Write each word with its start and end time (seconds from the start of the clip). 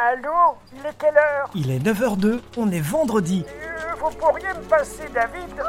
Allô 0.00 0.54
Il 0.72 0.86
est 0.86 0.94
quelle 0.96 1.16
heure 1.16 1.50
Il 1.56 1.70
est 1.72 1.80
9h02, 1.80 2.38
on 2.56 2.70
est 2.70 2.80
vendredi. 2.80 3.44
Euh, 3.48 3.94
Vous 4.00 4.16
pourriez 4.16 4.46
me 4.48 4.62
passer 4.68 5.08
David 5.12 5.60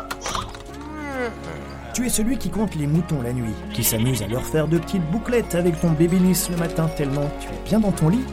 Tu 1.96 2.06
es 2.06 2.10
celui 2.10 2.38
qui 2.38 2.52
compte 2.52 2.76
les 2.76 2.86
moutons 2.86 3.24
la 3.24 3.34
nuit, 3.34 3.56
qui 3.74 3.84
s'amuse 3.84 4.22
à 4.22 4.28
leur 4.28 4.44
faire 4.44 4.68
de 4.68 4.78
petites 4.78 5.10
bouclettes 5.10 5.56
avec 5.56 5.82
ton 5.82 5.90
babyliss 5.90 6.48
le 6.52 6.58
matin 6.58 6.88
tellement 6.96 7.28
tu 7.40 7.48
es 7.48 7.68
bien 7.68 7.80
dans 7.80 7.92
ton 7.92 8.10
lit. 8.10 8.24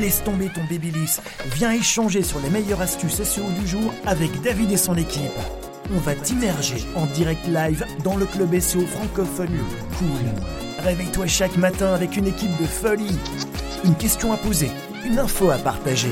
Laisse 0.00 0.24
tomber 0.24 0.48
ton 0.48 0.62
babyliss, 0.62 1.20
viens 1.54 1.70
échanger 1.70 2.24
sur 2.24 2.40
les 2.40 2.50
meilleures 2.50 2.80
astuces 2.80 3.22
SEO 3.22 3.44
du 3.60 3.68
jour 3.68 3.92
avec 4.04 4.40
David 4.42 4.72
et 4.72 4.76
son 4.76 4.96
équipe. 4.96 5.30
On 5.94 6.00
va 6.00 6.16
t'immerger 6.16 6.84
en 6.96 7.06
direct 7.06 7.46
live 7.46 7.84
dans 8.02 8.16
le 8.16 8.26
club 8.26 8.58
SEO 8.58 8.80
francophone 8.80 9.56
cool. 9.96 10.84
Réveille-toi 10.84 11.28
chaque 11.28 11.56
matin 11.56 11.94
avec 11.94 12.16
une 12.16 12.26
équipe 12.26 12.56
de 12.60 12.66
folie. 12.66 13.16
Une 13.84 13.94
question 13.94 14.32
à 14.32 14.36
poser, 14.36 14.70
une 15.04 15.18
info 15.18 15.50
à 15.50 15.58
partager. 15.58 16.10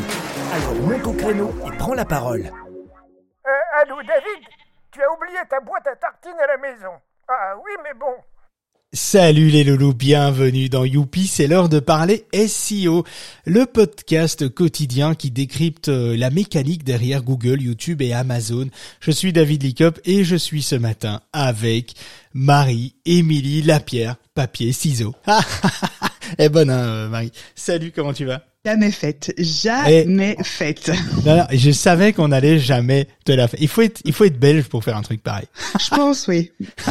Alors 0.53 0.75
monte 0.75 1.07
au 1.07 1.13
créneau 1.13 1.51
et 1.67 1.77
prends 1.79 1.95
la 1.95 2.05
parole. 2.05 2.43
euh, 3.47 3.81
Allô 3.83 3.97
David 4.03 4.45
Tu 4.93 5.01
as 5.03 5.13
oublié 5.13 5.39
ta 5.49 5.61
boîte 5.61 5.87
à 5.87 5.97
tartines 5.97 6.39
à 6.43 6.47
la 6.47 6.59
maison. 6.59 6.93
Ah 7.29 7.55
oui, 7.57 7.73
mais 7.85 7.99
bon. 7.99 8.13
Salut 8.93 9.49
les 9.49 9.65
loulous, 9.65 9.93
bienvenue 9.93 10.69
dans 10.71 10.85
Youpi, 10.85 11.27
c'est 11.27 11.49
l'heure 11.49 11.69
de 11.69 11.80
parler 11.80 12.25
SEO, 12.33 13.05
le 13.45 13.67
podcast 13.67 14.49
quotidien 14.49 15.15
qui 15.15 15.30
décrypte 15.30 15.89
euh, 15.89 16.16
la 16.16 16.30
mécanique 16.30 16.85
derrière 16.85 17.23
Google, 17.23 17.61
YouTube 17.61 18.01
et 18.01 18.15
Amazon. 18.15 18.69
Je 19.01 19.11
suis 19.11 19.33
David 19.35 19.65
Licop 19.65 19.99
et 20.05 20.25
je 20.25 20.37
suis 20.37 20.63
ce 20.63 20.77
matin 20.77 21.21
avec 21.33 21.95
Marie, 22.33 22.95
Émilie, 23.05 23.61
Lapierre, 23.63 24.16
papier, 24.35 24.73
ciseaux. 24.73 25.15
Eh 26.39 26.49
bonne 26.49 26.71
hein, 26.71 26.85
euh, 26.87 27.09
Marie. 27.09 27.30
Salut, 27.55 27.93
comment 27.95 28.13
tu 28.13 28.25
vas? 28.25 28.43
Jamais 28.66 28.91
faite, 28.91 29.33
jamais 29.38 30.37
faite. 30.43 30.91
non, 31.24 31.37
non, 31.37 31.47
je 31.52 31.70
savais 31.70 32.13
qu'on 32.13 32.32
allait 32.32 32.59
jamais 32.59 33.07
te 33.24 33.30
la 33.30 33.46
faire. 33.46 33.60
Il 33.63 33.68
faut 33.68 33.82
être, 33.82 34.01
il 34.04 34.13
faut 34.13 34.24
être 34.24 34.41
belge 34.41 34.65
pour 34.65 34.82
faire 34.82 34.96
un 34.96 35.02
truc 35.02 35.23
pareil. 35.23 35.46
Je 35.79 35.88
pense, 35.95 36.27
oui. 36.27 36.51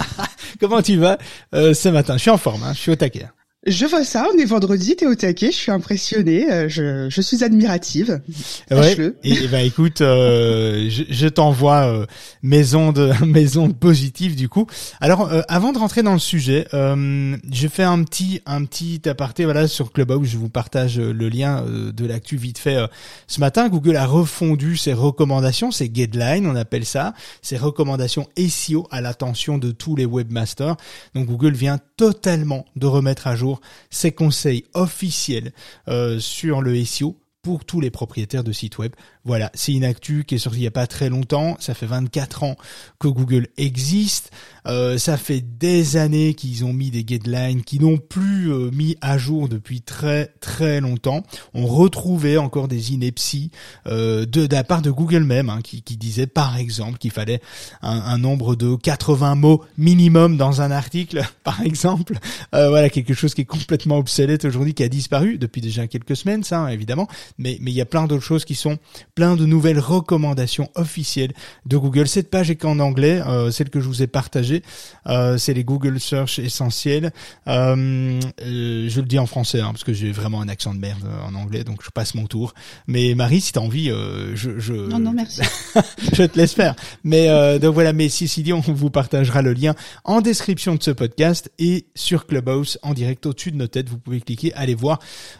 Comment 0.61 0.81
tu 0.81 0.95
vas 0.95 1.17
euh, 1.53 1.73
ce 1.73 1.89
matin? 1.89 2.13
Je 2.15 2.21
suis 2.21 2.31
en 2.31 2.37
forme, 2.37 2.63
hein, 2.63 2.71
je 2.73 2.79
suis 2.79 2.91
au 2.91 2.95
taquet. 2.95 3.25
Je 3.65 3.85
vois 3.87 4.03
ça, 4.03 4.27
on 4.31 4.37
est 4.37 4.45
vendredi, 4.45 4.95
t'es 4.95 5.07
au 5.07 5.15
taquet, 5.15 5.47
je 5.47 5.57
suis 5.57 5.71
impressionnée, 5.71 6.51
euh, 6.51 6.69
je, 6.69 7.09
je 7.09 7.21
suis 7.21 7.43
admirative. 7.43 8.21
Ouais. 8.69 8.95
Et, 9.23 9.33
et 9.33 9.47
ben 9.47 9.65
écoute, 9.65 10.01
euh, 10.01 10.87
je, 10.87 11.03
je 11.09 11.27
t'envoie 11.27 11.87
euh, 11.87 12.05
mes 12.43 12.75
ondes, 12.75 13.15
mes 13.25 13.57
ondes 13.57 13.75
positives 13.75 14.35
du 14.35 14.49
coup. 14.49 14.67
Alors 15.01 15.31
euh, 15.31 15.41
avant 15.47 15.71
de 15.71 15.79
rentrer 15.79 16.03
dans 16.03 16.13
le 16.13 16.19
sujet, 16.19 16.67
euh, 16.75 17.35
je 17.51 17.67
fais 17.67 17.81
un 17.81 18.03
petit, 18.03 18.39
un 18.45 18.65
petit 18.65 19.01
aparté 19.09 19.45
voilà 19.45 19.67
sur 19.67 19.91
Clubhouse. 19.91 20.29
Je 20.29 20.37
vous 20.37 20.49
partage 20.49 20.99
le 20.99 21.27
lien 21.27 21.63
de 21.65 22.05
l'actu 22.05 22.37
vite 22.37 22.59
fait. 22.59 22.77
Ce 23.25 23.39
matin, 23.39 23.67
Google 23.67 23.95
a 23.95 24.05
refondu 24.05 24.77
ses 24.77 24.93
recommandations, 24.93 25.71
ses 25.71 25.89
guidelines, 25.89 26.45
on 26.45 26.55
appelle 26.55 26.85
ça, 26.85 27.15
ses 27.41 27.57
recommandations 27.57 28.27
SEO 28.37 28.87
à 28.91 29.01
l'attention 29.01 29.57
de 29.57 29.71
tous 29.71 29.95
les 29.95 30.05
webmasters. 30.05 30.77
Donc 31.15 31.25
Google 31.25 31.53
vient 31.53 31.79
totalement 31.97 32.65
de 32.75 32.85
remettre 32.85 33.25
à 33.25 33.35
jour 33.35 33.54
ses 33.89 34.11
conseils 34.11 34.65
officiels 34.73 35.51
euh, 35.87 36.19
sur 36.19 36.61
le 36.61 36.83
SEO 36.83 37.19
pour 37.41 37.63
tous 37.63 37.79
les 37.79 37.91
propriétaires 37.91 38.43
de 38.43 38.51
sites 38.51 38.79
web. 38.79 38.93
Voilà, 39.25 39.51
c'est 39.55 39.73
une 39.73 39.83
actu 39.83 40.23
qui 40.23 40.35
est 40.35 40.37
sortie 40.37 40.59
il 40.59 40.63
y 40.63 40.67
a 40.67 40.71
pas 40.71 40.85
très 40.85 41.09
longtemps. 41.09 41.57
Ça 41.59 41.73
fait 41.73 41.87
24 41.87 42.43
ans 42.43 42.55
que 42.99 43.07
Google 43.07 43.47
existe. 43.57 44.31
Euh, 44.67 44.99
ça 44.99 45.17
fait 45.17 45.41
des 45.41 45.97
années 45.97 46.35
qu'ils 46.35 46.63
ont 46.63 46.73
mis 46.73 46.91
des 46.91 47.03
guidelines 47.03 47.63
qui 47.63 47.79
n'ont 47.79 47.97
plus 47.97 48.51
euh, 48.51 48.69
mis 48.71 48.97
à 49.01 49.17
jour 49.17 49.49
depuis 49.49 49.81
très 49.81 50.27
très 50.41 50.79
longtemps. 50.79 51.23
On 51.55 51.65
retrouvait 51.65 52.37
encore 52.37 52.67
des 52.67 52.93
inepties 52.93 53.51
euh, 53.87 54.25
de, 54.25 54.45
de 54.45 54.55
la 54.55 54.63
part 54.63 54.83
de 54.83 54.91
Google 54.91 55.23
même, 55.23 55.49
hein, 55.49 55.61
qui, 55.63 55.81
qui 55.81 55.97
disait 55.97 56.27
par 56.27 56.57
exemple 56.57 56.99
qu'il 56.99 57.11
fallait 57.11 57.41
un, 57.81 57.99
un 57.99 58.17
nombre 58.19 58.55
de 58.55 58.75
80 58.75 59.35
mots 59.35 59.63
minimum 59.77 60.37
dans 60.37 60.61
un 60.61 60.69
article, 60.69 61.23
par 61.43 61.61
exemple. 61.61 62.19
Euh, 62.53 62.69
voilà, 62.69 62.89
quelque 62.89 63.15
chose 63.15 63.33
qui 63.33 63.41
est 63.41 63.45
complètement 63.45 63.97
obsolète 63.97 64.45
aujourd'hui, 64.45 64.75
qui 64.75 64.83
a 64.83 64.89
disparu 64.89 65.37
depuis 65.39 65.61
déjà 65.61 65.87
quelques 65.87 66.15
semaines, 66.15 66.43
ça 66.43 66.59
hein, 66.59 66.67
évidemment. 66.67 67.07
Mais 67.39 67.57
mais 67.59 67.71
il 67.71 67.75
y 67.75 67.81
a 67.81 67.85
plein 67.85 68.05
d'autres 68.05 68.23
choses 68.23 68.45
qui 68.45 68.55
sont 68.55 68.77
plein 69.15 69.35
de 69.35 69.45
nouvelles 69.45 69.79
recommandations 69.79 70.69
officielles 70.75 71.33
de 71.65 71.77
Google. 71.77 72.07
Cette 72.07 72.29
page 72.29 72.51
est 72.51 72.57
qu'en 72.57 72.79
anglais, 72.79 73.21
euh, 73.25 73.49
celle 73.49 73.69
que 73.69 73.79
je 73.79 73.87
vous 73.87 74.03
ai 74.03 74.07
partagée, 74.07 74.61
euh, 75.07 75.37
c'est 75.37 75.53
les 75.53 75.63
Google 75.63 75.99
Search 75.99 76.37
essentiels. 76.39 77.11
Euh, 77.47 78.19
euh, 78.41 78.89
je 78.89 78.99
le 78.99 79.07
dis 79.07 79.17
en 79.17 79.25
français 79.25 79.61
hein, 79.61 79.69
parce 79.71 79.83
que 79.83 79.93
j'ai 79.93 80.11
vraiment 80.11 80.41
un 80.41 80.49
accent 80.49 80.73
de 80.73 80.79
merde 80.79 81.03
euh, 81.05 81.27
en 81.27 81.35
anglais, 81.35 81.63
donc 81.63 81.81
je 81.83 81.89
passe 81.89 82.13
mon 82.13 82.27
tour. 82.27 82.53
Mais 82.87 83.15
Marie, 83.15 83.41
si 83.41 83.53
t'as 83.53 83.61
envie, 83.61 83.89
euh, 83.89 84.35
je, 84.35 84.59
je 84.59 84.73
Non, 84.73 84.99
non, 84.99 85.13
merci. 85.13 85.41
je 86.13 86.23
te 86.23 86.37
laisse 86.37 86.53
faire. 86.53 86.75
Mais 87.03 87.29
euh, 87.29 87.57
donc 87.57 87.73
voilà, 87.73 87.93
mais 87.93 88.09
si, 88.09 88.27
si 88.27 88.43
dit, 88.43 88.53
on 88.53 88.59
vous 88.59 88.89
partagera 88.89 89.41
le 89.41 89.53
lien 89.53 89.75
en 90.03 90.21
description 90.21 90.75
de 90.75 90.83
ce 90.83 90.91
podcast 90.91 91.51
et 91.57 91.85
sur 91.95 92.27
Clubhouse 92.27 92.77
en 92.83 92.93
direct 92.93 93.25
au-dessus 93.25 93.51
de 93.51 93.57
nos 93.57 93.67
têtes. 93.67 93.89
Vous 93.89 93.97
pouvez 93.97 94.19
cliquer, 94.19 94.53
aller 94.53 94.75
voir. 94.75 94.99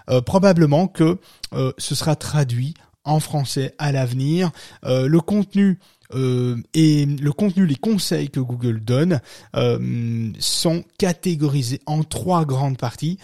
Euh, 0.10 0.22
probablement 0.22 0.88
que 0.88 1.18
euh, 1.54 1.72
ce 1.78 1.96
sera 1.96 2.16
traduit 2.16 2.74
en 3.06 3.20
français 3.20 3.74
à 3.78 3.92
l'avenir. 3.92 4.52
Euh, 4.84 5.08
le 5.08 5.22
contenu 5.22 5.80
euh, 6.14 6.58
et 6.74 7.06
les 7.06 7.76
conseils 7.76 8.30
que 8.30 8.40
Google 8.40 8.80
donne 8.80 9.22
euh, 9.56 10.30
sont 10.40 10.84
catégorisés 10.98 11.82
en 11.86 12.04
trois 12.04 12.46
grandes 12.46 12.78
parties. 12.78 13.18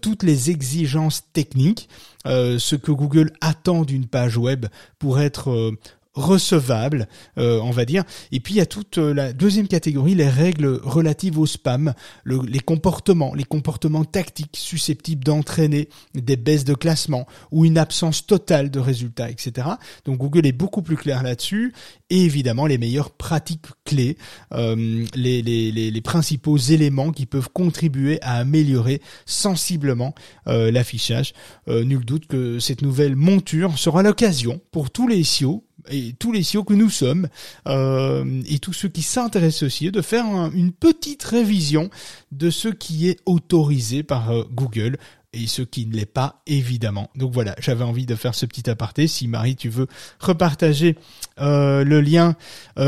Toutes 0.00 0.22
les 0.22 0.50
exigences 0.50 1.24
techniques, 1.32 1.88
ce 2.24 2.74
que 2.74 2.90
Google 2.90 3.32
attend 3.40 3.82
d'une 3.82 4.06
page 4.06 4.36
web 4.36 4.66
pour 4.98 5.20
être 5.20 5.72
recevable, 6.14 7.08
euh, 7.38 7.60
on 7.60 7.70
va 7.70 7.84
dire. 7.84 8.04
Et 8.32 8.40
puis 8.40 8.54
il 8.54 8.56
y 8.58 8.60
a 8.60 8.66
toute 8.66 8.98
euh, 8.98 9.12
la 9.12 9.32
deuxième 9.32 9.68
catégorie, 9.68 10.14
les 10.14 10.28
règles 10.28 10.80
relatives 10.82 11.38
au 11.38 11.46
spam, 11.46 11.94
le- 12.22 12.42
les 12.46 12.60
comportements, 12.60 13.34
les 13.34 13.44
comportements 13.44 14.04
tactiques 14.04 14.56
susceptibles 14.56 15.24
d'entraîner 15.24 15.88
des 16.14 16.36
baisses 16.36 16.64
de 16.64 16.74
classement 16.74 17.26
ou 17.50 17.64
une 17.64 17.78
absence 17.78 18.26
totale 18.26 18.70
de 18.70 18.78
résultats, 18.78 19.28
etc. 19.30 19.68
Donc 20.04 20.18
Google 20.18 20.46
est 20.46 20.52
beaucoup 20.52 20.82
plus 20.82 20.96
clair 20.96 21.22
là-dessus. 21.22 21.72
Et 22.10 22.22
évidemment 22.24 22.66
les 22.66 22.78
meilleures 22.78 23.10
pratiques 23.10 23.66
clés, 23.84 24.16
euh, 24.52 25.04
les, 25.16 26.00
principaux 26.04 26.58
éléments 26.58 27.12
qui 27.12 27.26
peuvent 27.26 27.48
contribuer 27.52 28.20
à 28.22 28.36
améliorer 28.36 29.00
sensiblement 29.24 30.14
l'affichage. 30.46 31.32
Nul 31.66 32.04
doute 32.04 32.26
que 32.26 32.58
cette 32.58 32.82
nouvelle 32.82 33.16
monture 33.16 33.78
sera 33.78 34.02
l'occasion 34.02 34.60
pour 34.70 34.90
tous 34.90 35.08
les 35.08 35.24
SEO 35.24 35.63
et 35.90 36.14
tous 36.18 36.32
les 36.32 36.42
SEO 36.42 36.64
que 36.64 36.74
nous 36.74 36.90
sommes 36.90 37.28
euh, 37.66 38.42
et 38.48 38.58
tous 38.58 38.72
ceux 38.72 38.88
qui 38.88 39.02
s'intéressent 39.02 39.64
aussi 39.64 39.90
de 39.90 40.00
faire 40.02 40.24
un- 40.26 40.50
une 40.52 40.72
petite 40.72 41.22
révision 41.22 41.90
de 42.32 42.50
ce 42.50 42.68
qui 42.68 43.08
est 43.08 43.18
autorisé 43.26 44.02
par 44.02 44.30
euh, 44.30 44.44
Google 44.52 44.96
et 45.32 45.46
ce 45.48 45.62
qui 45.62 45.84
ne 45.86 45.94
l'est 45.94 46.06
pas 46.06 46.40
évidemment. 46.46 47.10
Donc 47.16 47.32
voilà, 47.32 47.56
j'avais 47.58 47.82
envie 47.84 48.06
de 48.06 48.14
faire 48.14 48.34
ce 48.36 48.46
petit 48.46 48.70
aparté. 48.70 49.08
Si 49.08 49.26
Marie, 49.26 49.56
tu 49.56 49.68
veux 49.68 49.88
repartager 50.20 50.96
euh, 51.40 51.82
le 51.84 52.00
lien 52.00 52.36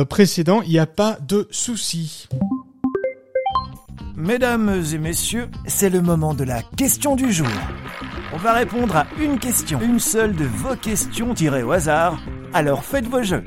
précédent, 0.09 0.63
il 0.63 0.71
n'y 0.71 0.79
a 0.79 0.87
pas 0.87 1.19
de 1.27 1.49
souci. 1.51 2.29
Mesdames 4.17 4.83
et 4.95 4.99
messieurs, 4.99 5.49
c'est 5.67 5.91
le 5.91 6.01
moment 6.01 6.35
de 6.35 6.45
la 6.45 6.63
question 6.63 7.17
du 7.17 7.33
jour. 7.33 7.49
On 8.33 8.39
va 8.39 8.55
répondre 8.55 8.97
à 8.97 9.07
une 9.21 9.39
question, 9.39 9.81
une 9.83 9.99
seule 10.01 10.35
de 10.35 10.45
vos 10.45 10.75
questions 10.77 11.35
tirées 11.35 11.63
au 11.63 11.73
hasard. 11.73 12.19
Alors 12.57 12.83
faites 12.83 13.05
vos 13.07 13.23
jeux. 13.23 13.45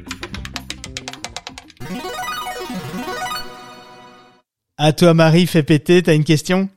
À 4.77 4.93
toi 4.93 5.15
Marie, 5.15 5.47
fais 5.47 5.63
péter, 5.63 6.03
t'as 6.03 6.13
une 6.13 6.23
question 6.23 6.69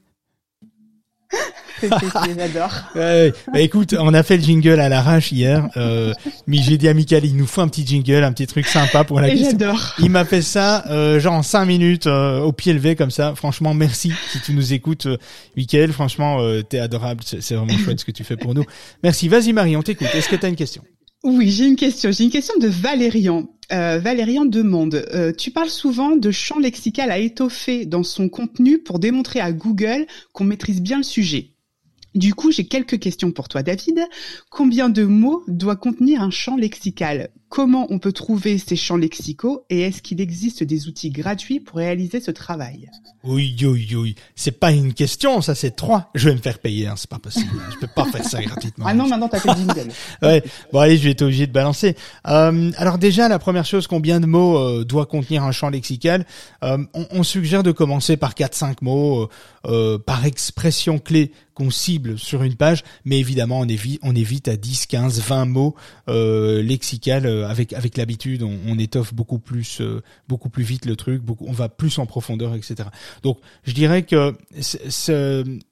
J'adore. 1.83 2.73
Ouais. 2.95 3.35
Bah, 3.53 3.61
écoute, 3.61 3.95
on 3.99 4.15
a 4.15 4.23
fait 4.23 4.39
le 4.39 4.43
jingle 4.45 4.81
à 4.81 4.89
l'arrache 4.89 5.31
hier. 5.31 5.69
Euh, 5.77 6.15
mais 6.47 6.57
j'ai 6.59 6.79
dit 6.79 6.89
à 6.89 6.95
Michael, 6.95 7.27
il 7.27 7.37
nous 7.37 7.47
faut 7.47 7.61
un 7.61 7.69
petit 7.69 7.87
jingle, 7.87 8.25
un 8.25 8.33
petit 8.33 8.47
truc 8.47 8.67
sympa 8.67 9.05
pour 9.05 9.21
la 9.21 9.29
Et 9.29 9.33
question. 9.33 9.51
j'adore. 9.51 9.95
Il 9.99 10.09
m'a 10.11 10.25
fait 10.25 10.41
ça, 10.41 10.85
euh, 10.91 11.21
genre 11.21 11.35
en 11.35 11.43
cinq 11.43 11.67
minutes, 11.67 12.07
euh, 12.07 12.41
au 12.41 12.53
pied 12.53 12.73
levé 12.73 12.97
comme 12.97 13.11
ça. 13.11 13.35
Franchement, 13.35 13.75
merci 13.75 14.11
si 14.31 14.41
tu 14.41 14.55
nous 14.55 14.73
écoutes, 14.73 15.05
euh, 15.05 15.19
Michael. 15.57 15.93
Franchement, 15.93 16.41
euh, 16.41 16.63
t'es 16.63 16.79
adorable. 16.79 17.25
C'est 17.27 17.43
c'est 17.43 17.57
vraiment 17.57 17.77
chouette 17.77 18.01
ce 18.01 18.07
que 18.07 18.11
tu 18.13 18.25
fais 18.25 18.37
pour 18.39 18.55
nous. 18.55 18.65
Merci. 19.03 19.29
Vas-y 19.29 19.53
Marie, 19.53 19.77
on 19.77 19.83
t'écoute. 19.83 20.09
Est-ce 20.15 20.31
que 20.31 20.37
t'as 20.37 20.49
une 20.49 20.57
question? 20.57 20.83
Oui, 21.25 21.51
j'ai 21.51 21.67
une 21.67 21.77
question. 21.77 22.11
J'ai 22.11 22.25
une 22.25 22.31
question 22.31 22.59
de 22.59 22.67
Valérian. 22.67 23.49
Euh, 23.73 23.99
Valérian 23.99 24.45
demande, 24.45 25.07
euh, 25.15 25.33
tu 25.33 25.53
parles 25.53 25.71
souvent 25.71 26.17
de 26.17 26.31
champ 26.33 26.59
lexical 26.59 27.11
à 27.11 27.19
étoffer 27.19 27.87
dans 27.87 28.03
son 28.03 28.29
contenu 28.29 28.79
pour 28.79 28.99
démontrer 28.99 29.41
à 29.41 29.53
Google 29.53 30.07
qu'on 30.33 30.45
maîtrise 30.45 30.83
bien 30.83 30.97
le 30.97 31.05
sujet. 31.05 31.53
Du 32.15 32.35
coup, 32.35 32.51
j'ai 32.51 32.67
quelques 32.67 32.99
questions 32.99 33.31
pour 33.31 33.49
toi, 33.49 33.63
David. 33.63 34.05
Combien 34.51 34.89
de 34.89 35.05
mots 35.05 35.45
doit 35.47 35.77
contenir 35.77 36.23
un 36.23 36.31
champ 36.31 36.57
lexical? 36.57 37.31
Comment 37.53 37.87
on 37.91 37.99
peut 37.99 38.13
trouver 38.13 38.57
ces 38.57 38.77
champs 38.77 38.97
lexicaux 38.97 39.67
et 39.69 39.83
est-ce 39.83 40.01
qu'il 40.01 40.23
existe 40.23 40.65
des 40.65 40.89
outils 40.89 41.11
gratuits 41.11 41.61
pour 41.61 41.77
réaliser 41.77 42.19
ce 42.19 42.31
travail? 42.31 42.91
Oui, 43.25 43.55
oui, 43.63 43.95
oui. 43.95 44.15
C'est 44.35 44.59
pas 44.59 44.73
une 44.73 44.95
question, 44.95 45.43
ça 45.43 45.55
c'est 45.55 45.73
trois. 45.73 46.11
Je 46.15 46.31
vais 46.31 46.35
me 46.35 46.41
faire 46.41 46.59
payer, 46.59 46.87
hein, 46.87 46.95
c'est 46.97 47.11
pas 47.11 47.19
possible. 47.19 47.51
Je 47.71 47.77
peux 47.77 47.93
pas 47.95 48.07
faire 48.07 48.25
ça 48.25 48.43
gratuitement. 48.43 48.87
Ah 48.89 48.95
non, 48.95 49.07
maintenant 49.07 49.29
t'as 49.29 49.39
fait 49.39 49.51
le 49.51 49.55
jingle. 49.55 49.93
ouais. 50.23 50.43
Bon 50.73 50.81
allez, 50.81 50.97
je 50.97 51.05
vais 51.05 51.11
être 51.11 51.21
obligé 51.21 51.47
de 51.47 51.53
balancer. 51.53 51.95
Euh, 52.27 52.71
alors 52.79 52.97
déjà, 52.97 53.29
la 53.29 53.39
première 53.39 53.67
chose, 53.67 53.87
combien 53.87 54.19
de 54.19 54.27
mots 54.27 54.57
euh, 54.57 54.87
doit 54.87 55.05
contenir 55.05 55.45
un 55.45 55.53
champ 55.53 55.69
lexical? 55.69 56.25
Euh, 56.65 56.79
on, 56.95 57.07
on, 57.11 57.23
suggère 57.23 57.63
de 57.63 57.71
commencer 57.71 58.17
par 58.17 58.33
4-5 58.33 58.77
mots, 58.81 59.29
euh, 59.67 59.99
par 59.99 60.25
expression 60.25 60.99
clé 60.99 61.33
qu'on 61.55 61.71
cible 61.71 62.19
sur 62.19 62.43
une 62.43 62.55
page, 62.55 62.83
mais 63.05 63.19
évidemment 63.19 63.61
on 63.61 63.69
évite, 63.69 64.01
on 64.03 64.17
évite 64.17 64.49
à 64.49 64.57
10, 64.57 64.87
15, 64.87 65.21
20 65.21 65.45
mots 65.45 65.75
euh, 67.43 67.49
avec 67.49 67.73
avec 67.73 67.97
l'habitude, 67.97 68.43
on, 68.43 68.79
étoffe 68.79 69.15
beaucoup 69.15 69.39
plus 69.39 69.81
beaucoup 70.29 70.49
plus 70.49 70.65
vite 70.65 70.87
le 70.87 70.97
truc, 70.97 71.23
on 71.41 71.53
va 71.53 71.69
plus 71.69 71.99
en 71.99 72.07
profondeur, 72.07 72.55
etc. 72.55 72.89
Donc 73.23 73.39
je 73.65 73.73
dirais 73.73 74.03
que 74.03 74.35
ça, 74.61 75.13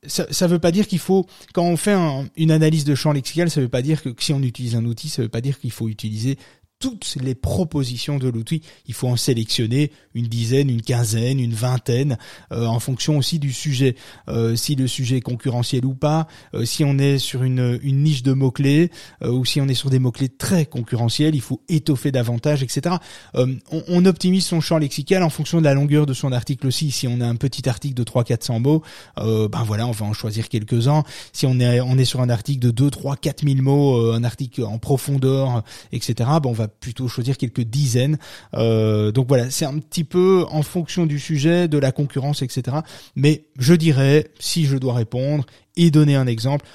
ça 0.07 0.47
veut 0.47 0.59
pas 0.59 0.71
dire 0.71 0.87
qu'il 0.87 0.99
faut 0.99 1.27
quand 1.53 1.65
on 1.65 1.77
fait 1.77 1.97
une 2.37 2.51
analyse 2.51 2.85
de 2.85 2.95
champ 2.95 3.13
lexical, 3.13 3.51
ça 3.51 3.61
veut 3.61 3.69
pas 3.69 3.83
dire 3.83 4.03
que 4.03 4.11
si 4.19 4.33
on 4.33 4.43
utilise 4.43 4.77
un 4.77 4.85
outil, 4.85 5.09
ça 5.09 5.23
veut 5.23 5.29
pas 5.29 5.41
dire 5.41 5.59
qu'il 5.59 5.73
faut 5.73 5.89
utiliser 5.89 6.37
toutes 6.81 7.19
les 7.21 7.35
propositions 7.35 8.19
de 8.19 8.29
l'outil. 8.29 8.63
Il 8.87 8.95
faut 8.95 9.07
en 9.07 9.17
sélectionner 9.17 9.93
une 10.15 10.27
dizaine, 10.27 10.71
une 10.71 10.81
quinzaine, 10.81 11.39
une 11.39 11.53
vingtaine, 11.53 12.17
euh, 12.53 12.65
en 12.65 12.81
fonction 12.81 13.19
aussi 13.19 13.39
du 13.39 13.53
sujet. 13.53 13.97
Euh, 14.29 14.57
si 14.57 14.75
le 14.75 14.89
sujet 14.89 15.19
est 15.19 15.21
concurrentiel 15.21 15.85
ou 15.85 15.95
pas, 15.95 16.27
euh, 16.55 16.65
si 16.65 16.83
on 16.83 16.99
est 16.99 17.19
sur 17.19 17.43
une, 17.43 17.79
une 17.83 18.03
niche 18.03 18.23
de 18.23 18.33
mots-clés, 18.33 18.91
ou 19.23 19.45
si 19.45 19.61
on 19.61 19.69
est 19.69 19.75
sur 19.75 19.91
des 19.91 19.99
mots-clés 19.99 20.31
très 20.31 20.65
concurrentiels, 20.65 21.35
il 21.35 21.43
faut 21.43 21.61
étoffer 21.69 22.11
davantage, 22.11 22.63
etc. 22.63 22.97
On, 23.35 23.59
on, 23.71 24.07
optimise 24.07 24.47
son 24.47 24.63
champ 24.63 24.79
lexical 24.79 25.23
en 25.23 25.29
fonction 25.29 25.59
de 25.59 25.65
la 25.65 25.75
longueur 25.75 26.07
de 26.07 26.15
son 26.15 26.33
article 26.33 26.67
aussi. 26.67 26.91
Si 26.91 27.07
on 27.07 27.21
a 27.21 27.27
un 27.27 27.37
petit 27.37 27.69
article 27.69 27.95
de 27.95 28.03
300-400 28.03 28.61
mots, 28.61 28.83
ben 29.17 29.63
voilà, 29.67 29.87
on 29.87 29.91
va 29.91 30.07
en 30.07 30.15
choisir 30.15 30.49
quelques-uns. 30.49 31.03
Si 31.35 31.45
on 31.45 31.61
est, 31.61 31.81
on 31.83 31.99
est 31.99 32.07
sur 32.07 32.23
un 32.23 32.31
article 32.31 32.61
de 32.61 32.71
2, 32.71 32.91
3, 32.91 33.17
4000 33.17 33.61
mots, 33.61 34.13
un 34.13 34.25
article 34.25 34.65
en 34.65 34.79
profondeur, 34.79 35.63
etc., 35.93 36.31
ben 36.43 36.47
on 36.47 36.53
va 36.53 36.70
plutôt 36.71 37.09
choisir 37.09 37.37
quelques 37.37 37.63
dizaines. 37.63 38.19
Euh, 38.55 39.13
donc 39.13 39.29
voilà, 39.29 39.51
c'est 39.51 39.65
un 39.65 39.79
petit 39.79 40.05
peu 40.05 40.45
en 40.51 40.63
fonction 40.63 41.07
du 41.07 41.19
sujet, 41.19 41.69
de 41.69 41.79
la 41.79 41.93
concurrence, 41.93 42.43
etc. 42.43 42.79
Mais 43.17 43.45
je 43.59 43.75
dirais, 43.75 44.29
si 44.39 44.65
je 44.65 44.77
dois 44.77 44.95
répondre 44.95 45.45
et 45.77 45.91
donner 45.91 46.17
un 46.17 46.27
exemple, 46.27 46.67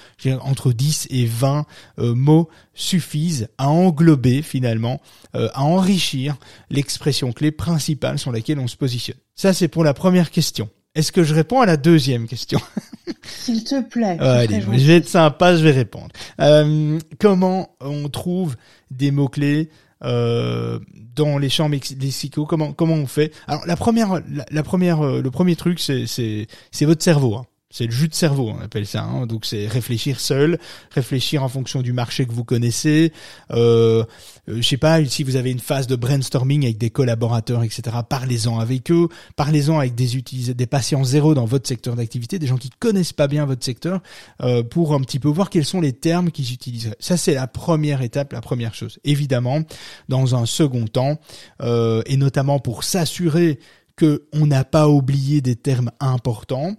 entre 0.41 0.71
10 0.71 1.07
et 1.09 1.25
20 1.25 1.65
euh, 1.99 2.15
mots 2.15 2.49
suffisent 2.73 3.49
à 3.57 3.69
englober 3.69 4.41
finalement, 4.41 5.01
euh, 5.35 5.49
à 5.53 5.63
enrichir 5.63 6.37
l'expression 6.69 7.31
clé 7.31 7.51
principale 7.51 8.19
sur 8.19 8.31
laquelle 8.31 8.59
on 8.59 8.67
se 8.67 8.77
positionne. 8.77 9.17
Ça, 9.35 9.53
c'est 9.53 9.67
pour 9.67 9.83
la 9.83 9.93
première 9.93 10.31
question. 10.31 10.69
Est-ce 10.95 11.11
que 11.11 11.23
je 11.23 11.33
réponds 11.33 11.59
à 11.59 11.65
la 11.65 11.75
deuxième 11.75 12.25
question? 12.25 12.59
S'il 13.23 13.63
te 13.65 13.81
plaît. 13.81 14.17
allez, 14.19 14.61
je 14.61 14.85
vais 14.85 14.97
être 14.97 15.09
sympa, 15.09 15.55
je 15.57 15.63
vais 15.63 15.71
répondre. 15.71 16.09
Euh, 16.39 16.97
comment 17.19 17.75
on 17.81 18.07
trouve 18.07 18.55
des 18.91 19.11
mots-clés 19.11 19.69
euh, 20.05 20.79
dans 21.15 21.37
les 21.37 21.49
champs 21.49 21.69
lexicaux 21.69 22.45
Comment 22.45 22.73
comment 22.73 22.95
on 22.95 23.07
fait? 23.07 23.33
Alors 23.47 23.65
la 23.65 23.75
première 23.75 24.21
la, 24.49 24.63
première 24.63 25.05
euh, 25.05 25.21
le 25.21 25.31
premier 25.31 25.55
truc 25.55 25.79
c'est 25.79 26.05
c'est 26.07 26.85
votre 26.85 27.03
cerveau. 27.03 27.35
Hein. 27.35 27.45
C'est 27.75 27.87
le 27.87 27.91
jus 27.91 28.07
de 28.07 28.15
cerveau, 28.15 28.53
on 28.57 28.63
appelle 28.63 28.87
ça. 28.87 29.03
Hein. 29.03 29.25
Donc 29.25 29.45
c'est 29.45 29.67
réfléchir 29.67 30.21
seul, 30.21 30.59
réfléchir 30.91 31.43
en 31.43 31.49
fonction 31.49 31.81
du 31.81 31.91
marché 31.91 32.25
que 32.25 32.31
vous 32.31 32.45
connaissez. 32.45 33.11
Euh, 33.51 34.05
euh, 34.47 34.61
je 34.61 34.61
sais 34.61 34.77
pas 34.77 35.03
si 35.03 35.23
vous 35.23 35.35
avez 35.35 35.51
une 35.51 35.59
phase 35.59 35.85
de 35.85 35.97
brainstorming 35.97 36.63
avec 36.63 36.77
des 36.77 36.89
collaborateurs, 36.89 37.63
etc. 37.63 37.97
Parlez-en 38.07 38.59
avec 38.59 38.89
eux, 38.91 39.09
parlez-en 39.35 39.77
avec 39.77 39.93
des 39.93 40.15
utilisateurs, 40.15 40.55
des 40.55 40.67
patients 40.67 41.03
zéro 41.03 41.33
dans 41.33 41.43
votre 41.43 41.67
secteur 41.67 41.97
d'activité, 41.97 42.39
des 42.39 42.47
gens 42.47 42.55
qui 42.55 42.69
connaissent 42.69 43.11
pas 43.11 43.27
bien 43.27 43.45
votre 43.45 43.65
secteur, 43.65 43.99
euh, 44.41 44.63
pour 44.63 44.93
un 44.93 45.01
petit 45.01 45.19
peu 45.19 45.27
voir 45.27 45.49
quels 45.49 45.65
sont 45.65 45.81
les 45.81 45.91
termes 45.91 46.31
qu'ils 46.31 46.53
utiliseraient. 46.53 46.95
Ça 47.01 47.17
c'est 47.17 47.33
la 47.33 47.47
première 47.47 48.01
étape, 48.01 48.31
la 48.31 48.39
première 48.39 48.73
chose. 48.73 48.99
Évidemment, 49.03 49.63
dans 50.07 50.33
un 50.33 50.45
second 50.45 50.85
temps, 50.87 51.19
euh, 51.59 52.03
et 52.05 52.15
notamment 52.15 52.59
pour 52.59 52.85
s'assurer 52.85 53.59
que 53.97 54.23
on 54.31 54.45
n'a 54.45 54.63
pas 54.63 54.87
oublié 54.87 55.41
des 55.41 55.57
termes 55.57 55.91
importants 55.99 56.77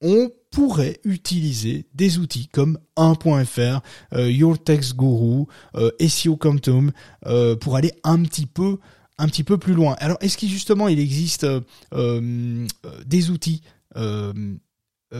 on 0.00 0.30
pourrait 0.50 0.98
utiliser 1.04 1.86
des 1.94 2.18
outils 2.18 2.48
comme 2.48 2.78
1.fr, 2.96 3.80
euh, 4.14 4.30
Your 4.30 4.62
Text 4.62 4.96
Guru, 4.96 5.44
euh, 5.76 5.90
SEO 6.00 6.38
euh, 7.26 7.56
pour 7.56 7.76
aller 7.76 7.92
un 8.04 8.22
petit 8.22 8.46
peu 8.46 8.78
un 9.18 9.26
petit 9.26 9.44
peu 9.44 9.58
plus 9.58 9.74
loin. 9.74 9.96
Alors 9.98 10.16
est-ce 10.22 10.38
qu'il 10.38 10.48
justement 10.48 10.88
il 10.88 10.98
existe 10.98 11.46
euh, 11.92 12.66
des 13.04 13.30
outils 13.30 13.62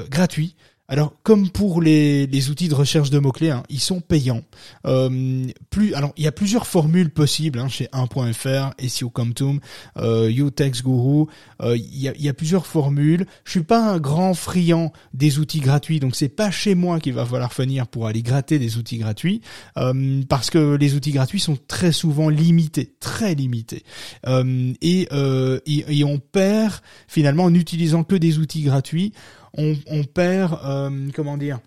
gratuits 0.09 0.57
alors, 0.91 1.15
comme 1.23 1.51
pour 1.51 1.81
les, 1.81 2.51
outils 2.51 2.69
de 2.69 2.75
recherche 2.75 3.11
de 3.11 3.21
mots-clés, 3.21 3.51
hein, 3.51 3.63
ils 3.69 3.79
sont 3.79 4.01
payants. 4.01 4.43
Euh, 4.87 5.47
alors, 5.95 6.13
il 6.17 6.25
y 6.25 6.27
a 6.27 6.33
plusieurs 6.33 6.67
formules 6.67 7.11
possibles 7.11 7.61
hein, 7.61 7.69
chez 7.69 7.85
1.fr, 7.93 8.75
SEO 8.89 9.09
Comptum, 9.09 9.61
euh, 9.99 10.29
Utex 10.29 10.83
Guru. 10.83 11.27
Euh, 11.63 11.77
il, 11.77 12.01
y 12.01 12.29
a, 12.29 12.35
plusieurs 12.35 12.67
formules. 12.67 13.25
Je 13.45 13.53
suis 13.53 13.63
pas 13.63 13.93
un 13.93 14.01
grand 14.01 14.35
friand 14.35 14.93
des 15.15 15.39
outils 15.39 15.61
gratuits, 15.61 16.01
donc 16.01 16.17
c'est 16.17 16.29
pas 16.29 16.51
chez 16.51 16.75
moi 16.75 16.99
qu'il 16.99 17.15
va 17.15 17.25
falloir 17.25 17.53
venir 17.53 17.87
pour 17.87 18.09
aller 18.09 18.23
gratter 18.23 18.59
des 18.59 18.77
outils 18.77 18.99
gratuits, 18.99 19.43
euh, 19.77 20.23
parce 20.29 20.51
que 20.51 20.75
les 20.75 20.97
outils 20.97 21.13
gratuits 21.13 21.39
sont 21.39 21.57
très 21.69 21.93
souvent 21.93 22.29
limités, 22.29 22.97
très 22.99 23.37
limités, 23.37 23.85
et, 24.27 25.07
on 26.05 26.19
perd 26.19 26.75
finalement 27.07 27.45
en 27.45 27.55
utilisant 27.55 28.03
que 28.03 28.17
des 28.17 28.39
outils 28.39 28.63
gratuits 28.63 29.13
on, 29.57 30.05
perd, 30.05 30.59
comment 31.15 31.37
dire, 31.37 31.61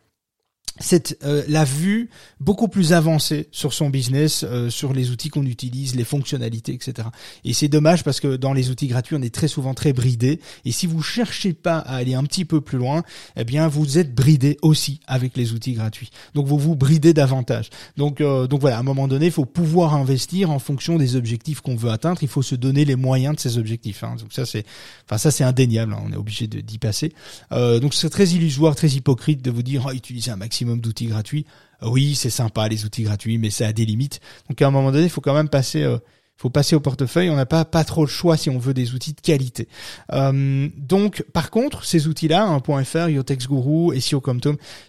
cette 0.83 1.17
euh, 1.23 1.43
la 1.47 1.63
vue 1.63 2.09
beaucoup 2.39 2.67
plus 2.67 2.93
avancée 2.93 3.47
sur 3.51 3.73
son 3.73 3.89
business, 3.89 4.43
euh, 4.43 4.69
sur 4.69 4.93
les 4.93 5.11
outils 5.11 5.29
qu'on 5.29 5.45
utilise, 5.45 5.95
les 5.95 6.03
fonctionnalités, 6.03 6.73
etc. 6.73 7.07
Et 7.45 7.53
c'est 7.53 7.69
dommage 7.69 8.03
parce 8.03 8.19
que 8.19 8.35
dans 8.35 8.53
les 8.53 8.69
outils 8.69 8.87
gratuits, 8.87 9.15
on 9.15 9.21
est 9.21 9.33
très 9.33 9.47
souvent 9.47 9.73
très 9.73 9.93
bridé. 9.93 10.39
Et 10.65 10.71
si 10.71 10.85
vous 10.85 11.01
cherchez 11.01 11.53
pas 11.53 11.77
à 11.77 11.95
aller 11.95 12.15
un 12.15 12.23
petit 12.23 12.43
peu 12.43 12.59
plus 12.59 12.77
loin, 12.77 13.03
eh 13.37 13.45
bien 13.45 13.67
vous 13.67 13.97
êtes 13.97 14.13
bridé 14.13 14.57
aussi 14.61 14.99
avec 15.07 15.37
les 15.37 15.53
outils 15.53 15.73
gratuits. 15.73 16.09
Donc 16.35 16.47
vous 16.47 16.57
vous 16.57 16.75
bridez 16.75 17.13
davantage. 17.13 17.69
Donc 17.95 18.19
euh, 18.19 18.47
donc 18.47 18.59
voilà, 18.59 18.77
à 18.77 18.79
un 18.81 18.83
moment 18.83 19.07
donné, 19.07 19.27
il 19.27 19.31
faut 19.31 19.45
pouvoir 19.45 19.95
investir 19.95 20.51
en 20.51 20.59
fonction 20.59 20.97
des 20.97 21.15
objectifs 21.15 21.61
qu'on 21.61 21.75
veut 21.75 21.91
atteindre. 21.91 22.21
Il 22.23 22.29
faut 22.29 22.41
se 22.41 22.55
donner 22.55 22.83
les 22.83 22.97
moyens 22.97 23.35
de 23.35 23.39
ces 23.39 23.57
objectifs. 23.57 24.03
Hein. 24.03 24.17
Donc 24.19 24.33
ça 24.33 24.45
c'est, 24.45 24.65
enfin 25.05 25.17
ça 25.17 25.31
c'est 25.31 25.45
indéniable. 25.45 25.93
Hein. 25.93 26.03
On 26.05 26.11
est 26.11 26.17
obligé 26.17 26.47
d'y 26.47 26.77
passer. 26.77 27.13
donc 27.51 27.93
c'est 27.93 28.09
très 28.09 28.27
illusoire, 28.27 28.75
très 28.75 28.89
hypocrite 28.89 29.41
de 29.41 29.49
vous 29.49 29.63
dire 29.63 29.85
oh, 29.87 29.91
utilisez 29.93 30.31
un 30.31 30.35
maximum 30.35 30.72
d'outils 30.81 31.07
gratuits. 31.07 31.45
Oui, 31.81 32.15
c'est 32.15 32.29
sympa 32.29 32.67
les 32.67 32.85
outils 32.85 33.03
gratuits, 33.03 33.37
mais 33.37 33.49
ça 33.49 33.67
a 33.67 33.73
des 33.73 33.85
limites. 33.85 34.19
Donc 34.49 34.61
à 34.61 34.67
un 34.67 34.71
moment 34.71 34.91
donné, 34.91 35.05
il 35.05 35.09
faut 35.09 35.21
quand 35.21 35.33
même 35.33 35.49
passer 35.49 35.83
euh, 35.83 35.97
faut 36.37 36.49
passer 36.49 36.75
au 36.75 36.79
portefeuille. 36.79 37.29
On 37.29 37.35
n'a 37.35 37.45
pas 37.45 37.65
pas 37.65 37.83
trop 37.83 38.03
le 38.03 38.09
choix 38.09 38.37
si 38.37 38.49
on 38.49 38.57
veut 38.57 38.73
des 38.73 38.93
outils 38.93 39.13
de 39.13 39.21
qualité. 39.21 39.67
Euh, 40.11 40.67
donc, 40.77 41.23
par 41.33 41.51
contre, 41.51 41.85
ces 41.85 42.07
outils-là, 42.07 42.45
un 42.45 42.59
.fr, 42.83 43.09
Yotex 43.09 43.47
Guru, 43.47 43.99
SEO 43.99 44.21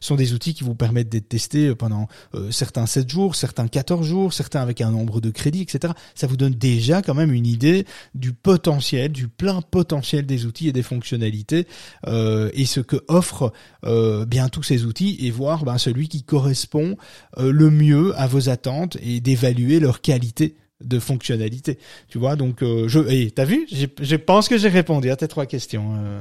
sont 0.00 0.16
des 0.16 0.32
outils 0.32 0.54
qui 0.54 0.64
vous 0.64 0.74
permettent 0.74 1.08
d'être 1.08 1.28
testés 1.28 1.74
pendant 1.74 2.08
euh, 2.34 2.50
certains 2.50 2.86
7 2.86 3.08
jours, 3.08 3.36
certains 3.36 3.68
14 3.68 4.06
jours, 4.06 4.32
certains 4.32 4.60
avec 4.60 4.80
un 4.80 4.90
nombre 4.90 5.20
de 5.20 5.30
crédits, 5.30 5.62
etc. 5.62 5.92
Ça 6.14 6.26
vous 6.26 6.36
donne 6.36 6.54
déjà 6.54 7.02
quand 7.02 7.14
même 7.14 7.32
une 7.32 7.46
idée 7.46 7.86
du 8.14 8.32
potentiel, 8.32 9.12
du 9.12 9.28
plein 9.28 9.60
potentiel 9.62 10.26
des 10.26 10.46
outils 10.46 10.68
et 10.68 10.72
des 10.72 10.82
fonctionnalités 10.82 11.66
euh, 12.06 12.50
et 12.54 12.66
ce 12.66 12.80
que 12.80 12.96
offrent 13.08 13.52
euh, 13.84 14.24
bien 14.24 14.48
tous 14.48 14.62
ces 14.62 14.84
outils 14.84 15.16
et 15.20 15.30
voir 15.30 15.64
ben, 15.64 15.78
celui 15.78 16.08
qui 16.08 16.22
correspond 16.22 16.96
euh, 17.38 17.52
le 17.52 17.70
mieux 17.70 18.14
à 18.18 18.26
vos 18.26 18.48
attentes 18.48 18.96
et 19.02 19.20
d'évaluer 19.20 19.80
leur 19.80 20.00
qualité 20.00 20.56
de 20.82 20.98
fonctionnalité. 20.98 21.78
Tu 22.08 22.18
vois, 22.18 22.36
donc 22.36 22.62
euh, 22.62 22.88
je, 22.88 23.28
t'as 23.28 23.44
vu, 23.44 23.66
je 23.70 24.16
pense 24.16 24.48
que 24.48 24.58
j'ai 24.58 24.68
répondu 24.68 25.10
à 25.10 25.16
tes 25.16 25.28
trois 25.28 25.46
questions. 25.46 25.94
Euh. 25.96 26.20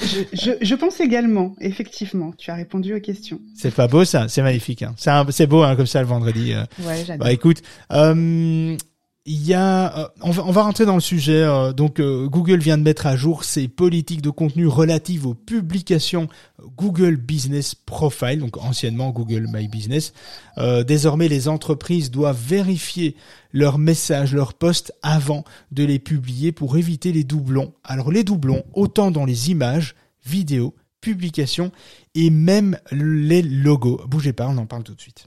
je, 0.32 0.52
je, 0.60 0.74
pense 0.74 1.00
également, 1.00 1.54
effectivement, 1.60 2.32
tu 2.36 2.50
as 2.50 2.54
répondu 2.54 2.94
aux 2.94 3.00
questions. 3.00 3.40
C'est 3.54 3.74
pas 3.74 3.88
beau 3.88 4.04
ça, 4.04 4.28
c'est 4.28 4.42
magnifique. 4.42 4.82
Hein. 4.82 4.94
C'est 5.30 5.46
beau 5.46 5.62
hein, 5.62 5.76
comme 5.76 5.86
ça 5.86 6.00
le 6.00 6.06
vendredi. 6.06 6.52
Euh. 6.52 6.64
Ouais, 6.86 7.04
j'adore. 7.06 7.26
Bah 7.26 7.32
écoute, 7.32 7.62
il 9.24 9.46
y 9.46 9.54
a, 9.54 9.98
euh, 9.98 10.08
on, 10.22 10.32
va, 10.32 10.44
on 10.44 10.52
rentrer 10.52 10.84
dans 10.84 10.94
le 10.94 11.00
sujet. 11.00 11.42
Euh, 11.42 11.72
donc, 11.72 12.00
euh, 12.00 12.26
Google 12.26 12.58
vient 12.58 12.76
de 12.76 12.82
mettre 12.82 13.06
à 13.06 13.16
jour 13.16 13.44
ses 13.44 13.68
politiques 13.68 14.22
de 14.22 14.30
contenu 14.30 14.66
relatives 14.66 15.26
aux 15.26 15.34
publications 15.34 16.28
Google 16.76 17.16
Business 17.16 17.74
Profile, 17.74 18.40
donc 18.40 18.56
anciennement 18.56 19.10
Google 19.10 19.46
My 19.52 19.68
Business. 19.68 20.12
désormais, 20.86 21.28
les 21.28 21.48
entreprises 21.48 22.10
doivent 22.10 22.40
vérifier 22.40 23.16
leurs 23.52 23.78
messages, 23.78 24.32
leurs 24.32 24.54
posts 24.54 24.92
avant 25.02 25.44
de 25.72 25.84
les 25.84 25.98
publier 25.98 26.52
pour 26.52 26.76
éviter 26.76 27.12
les 27.12 27.24
doublons. 27.24 27.74
Alors, 27.84 28.12
les 28.12 28.24
doublons, 28.24 28.62
autant 28.74 29.10
dans 29.10 29.24
les 29.24 29.50
images, 29.50 29.94
vidéos, 30.24 30.74
publications 31.00 31.72
et 32.14 32.30
même 32.30 32.78
les 32.92 33.42
logos. 33.42 34.00
Bougez 34.06 34.32
pas, 34.32 34.48
on 34.48 34.56
en 34.56 34.66
parle 34.66 34.84
tout 34.84 34.94
de 34.94 35.00
suite. 35.00 35.26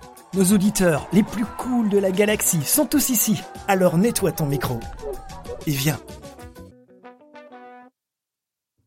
Nos 0.33 0.53
auditeurs 0.53 1.09
les 1.11 1.23
plus 1.23 1.43
cools 1.57 1.89
de 1.89 1.97
la 1.97 2.09
galaxie 2.09 2.63
sont 2.63 2.85
tous 2.85 3.09
ici. 3.09 3.41
Alors 3.67 3.97
nettoie 3.97 4.31
ton 4.31 4.45
micro. 4.45 4.79
Et 5.67 5.71
viens. 5.71 5.99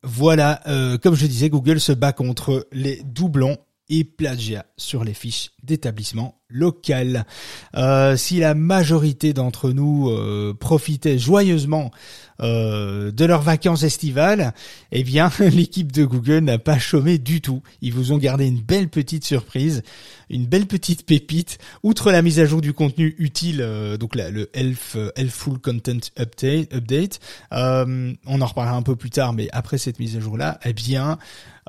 Voilà, 0.03 0.61
euh, 0.67 0.97
comme 0.97 1.15
je 1.15 1.27
disais, 1.27 1.51
Google 1.51 1.81
se 1.81 1.93
bat 1.93 2.15
contre 2.15 2.67
les 2.73 3.03
doublons 3.05 3.59
et 3.91 4.05
plagiat 4.05 4.65
sur 4.79 5.05
les 5.05 5.13
fiches 5.13 5.51
d'établissement 5.63 6.41
local. 6.49 7.27
Euh, 7.77 8.17
si 8.17 8.39
la 8.39 8.55
majorité 8.55 9.35
d'entre 9.35 9.71
nous 9.71 10.09
euh, 10.09 10.55
profitaient 10.59 11.19
joyeusement 11.19 11.91
euh, 12.41 13.11
de 13.11 13.25
leurs 13.25 13.43
vacances 13.43 13.83
estivales, 13.83 14.55
eh 14.93 15.03
bien 15.03 15.31
l'équipe 15.39 15.93
de 15.93 16.05
Google 16.05 16.41
n'a 16.41 16.59
pas 16.59 16.79
chômé 16.79 17.19
du 17.19 17.41
tout. 17.41 17.63
Ils 17.81 17.93
vous 17.93 18.13
ont 18.13 18.19
gardé 18.19 18.47
une 18.47 18.61
belle 18.61 18.89
petite 18.89 19.25
surprise, 19.25 19.83
une 20.31 20.47
belle 20.47 20.67
petite 20.67 21.07
pépite. 21.07 21.59
Outre 21.83 22.11
la 22.11 22.23
mise 22.23 22.41
à 22.41 22.47
jour 22.47 22.61
du 22.61 22.73
contenu 22.73 23.15
utile, 23.19 23.61
euh, 23.61 23.97
donc 23.97 24.15
le 24.15 24.51
Elf 24.53 24.97
Helpful 25.17 25.59
Content 25.59 26.01
Update, 26.19 26.75
update 26.75 27.21
on 27.53 28.41
en 28.41 28.47
reparlera 28.47 28.77
un 28.77 28.83
peu 28.83 28.97
plus 28.97 29.11
tard, 29.11 29.33
mais 29.33 29.49
après 29.53 29.79
cette 29.79 29.99
mise 29.99 30.17
à 30.17 30.21
jour 30.21 30.37
là, 30.37 30.59
eh 30.65 30.73
bien 30.73 31.19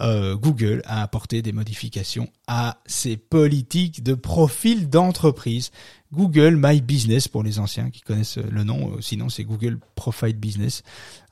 euh, 0.01 0.35
Google 0.35 0.81
a 0.85 1.01
apporté 1.01 1.41
des 1.41 1.53
modifications 1.53 2.27
à 2.47 2.79
ses 2.85 3.17
politiques 3.17 4.03
de 4.03 4.13
profil 4.13 4.89
d'entreprise. 4.89 5.71
Google 6.15 6.55
My 6.57 6.81
Business 6.81 7.27
pour 7.27 7.43
les 7.43 7.59
anciens 7.59 7.89
qui 7.89 8.01
connaissent 8.01 8.37
le 8.37 8.63
nom, 8.63 8.93
euh, 8.93 9.01
sinon 9.01 9.29
c'est 9.29 9.43
Google 9.43 9.79
Profile 9.95 10.37
Business. 10.37 10.81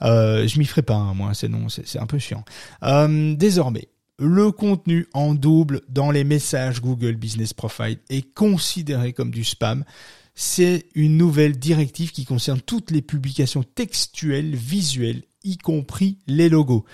Euh, 0.02 0.48
je 0.48 0.60
m'y 0.60 0.66
ferai 0.66 0.82
pas, 0.82 0.96
hein, 0.96 1.14
moi, 1.14 1.34
ces 1.34 1.48
noms, 1.48 1.70
c'est 1.70 2.00
un 2.00 2.06
peu 2.06 2.20
chiant. 2.20 2.44
Euh, 2.84 3.36
désormais, 3.36 3.88
le 4.20 4.52
contenu 4.52 5.08
en 5.14 5.34
double 5.34 5.82
dans 5.90 6.12
les 6.12 6.24
messages 6.24 6.82
Google 6.82 7.16
Business 7.16 7.54
Profile 7.54 7.98
est 8.10 8.34
considéré 8.34 9.14
comme 9.14 9.32
du 9.32 9.44
spam. 9.44 9.84
C'est 10.36 10.86
une 10.96 11.18
nouvelle 11.18 11.58
directive 11.58 12.12
qui 12.12 12.26
concerne 12.26 12.62
toutes 12.62 12.92
les 12.92 13.02
publications 13.02 13.64
textuelles, 13.64 14.56
visuelles 14.56 15.24
y 15.44 15.58
compris 15.58 16.18
les 16.28 16.50
logos. 16.50 16.86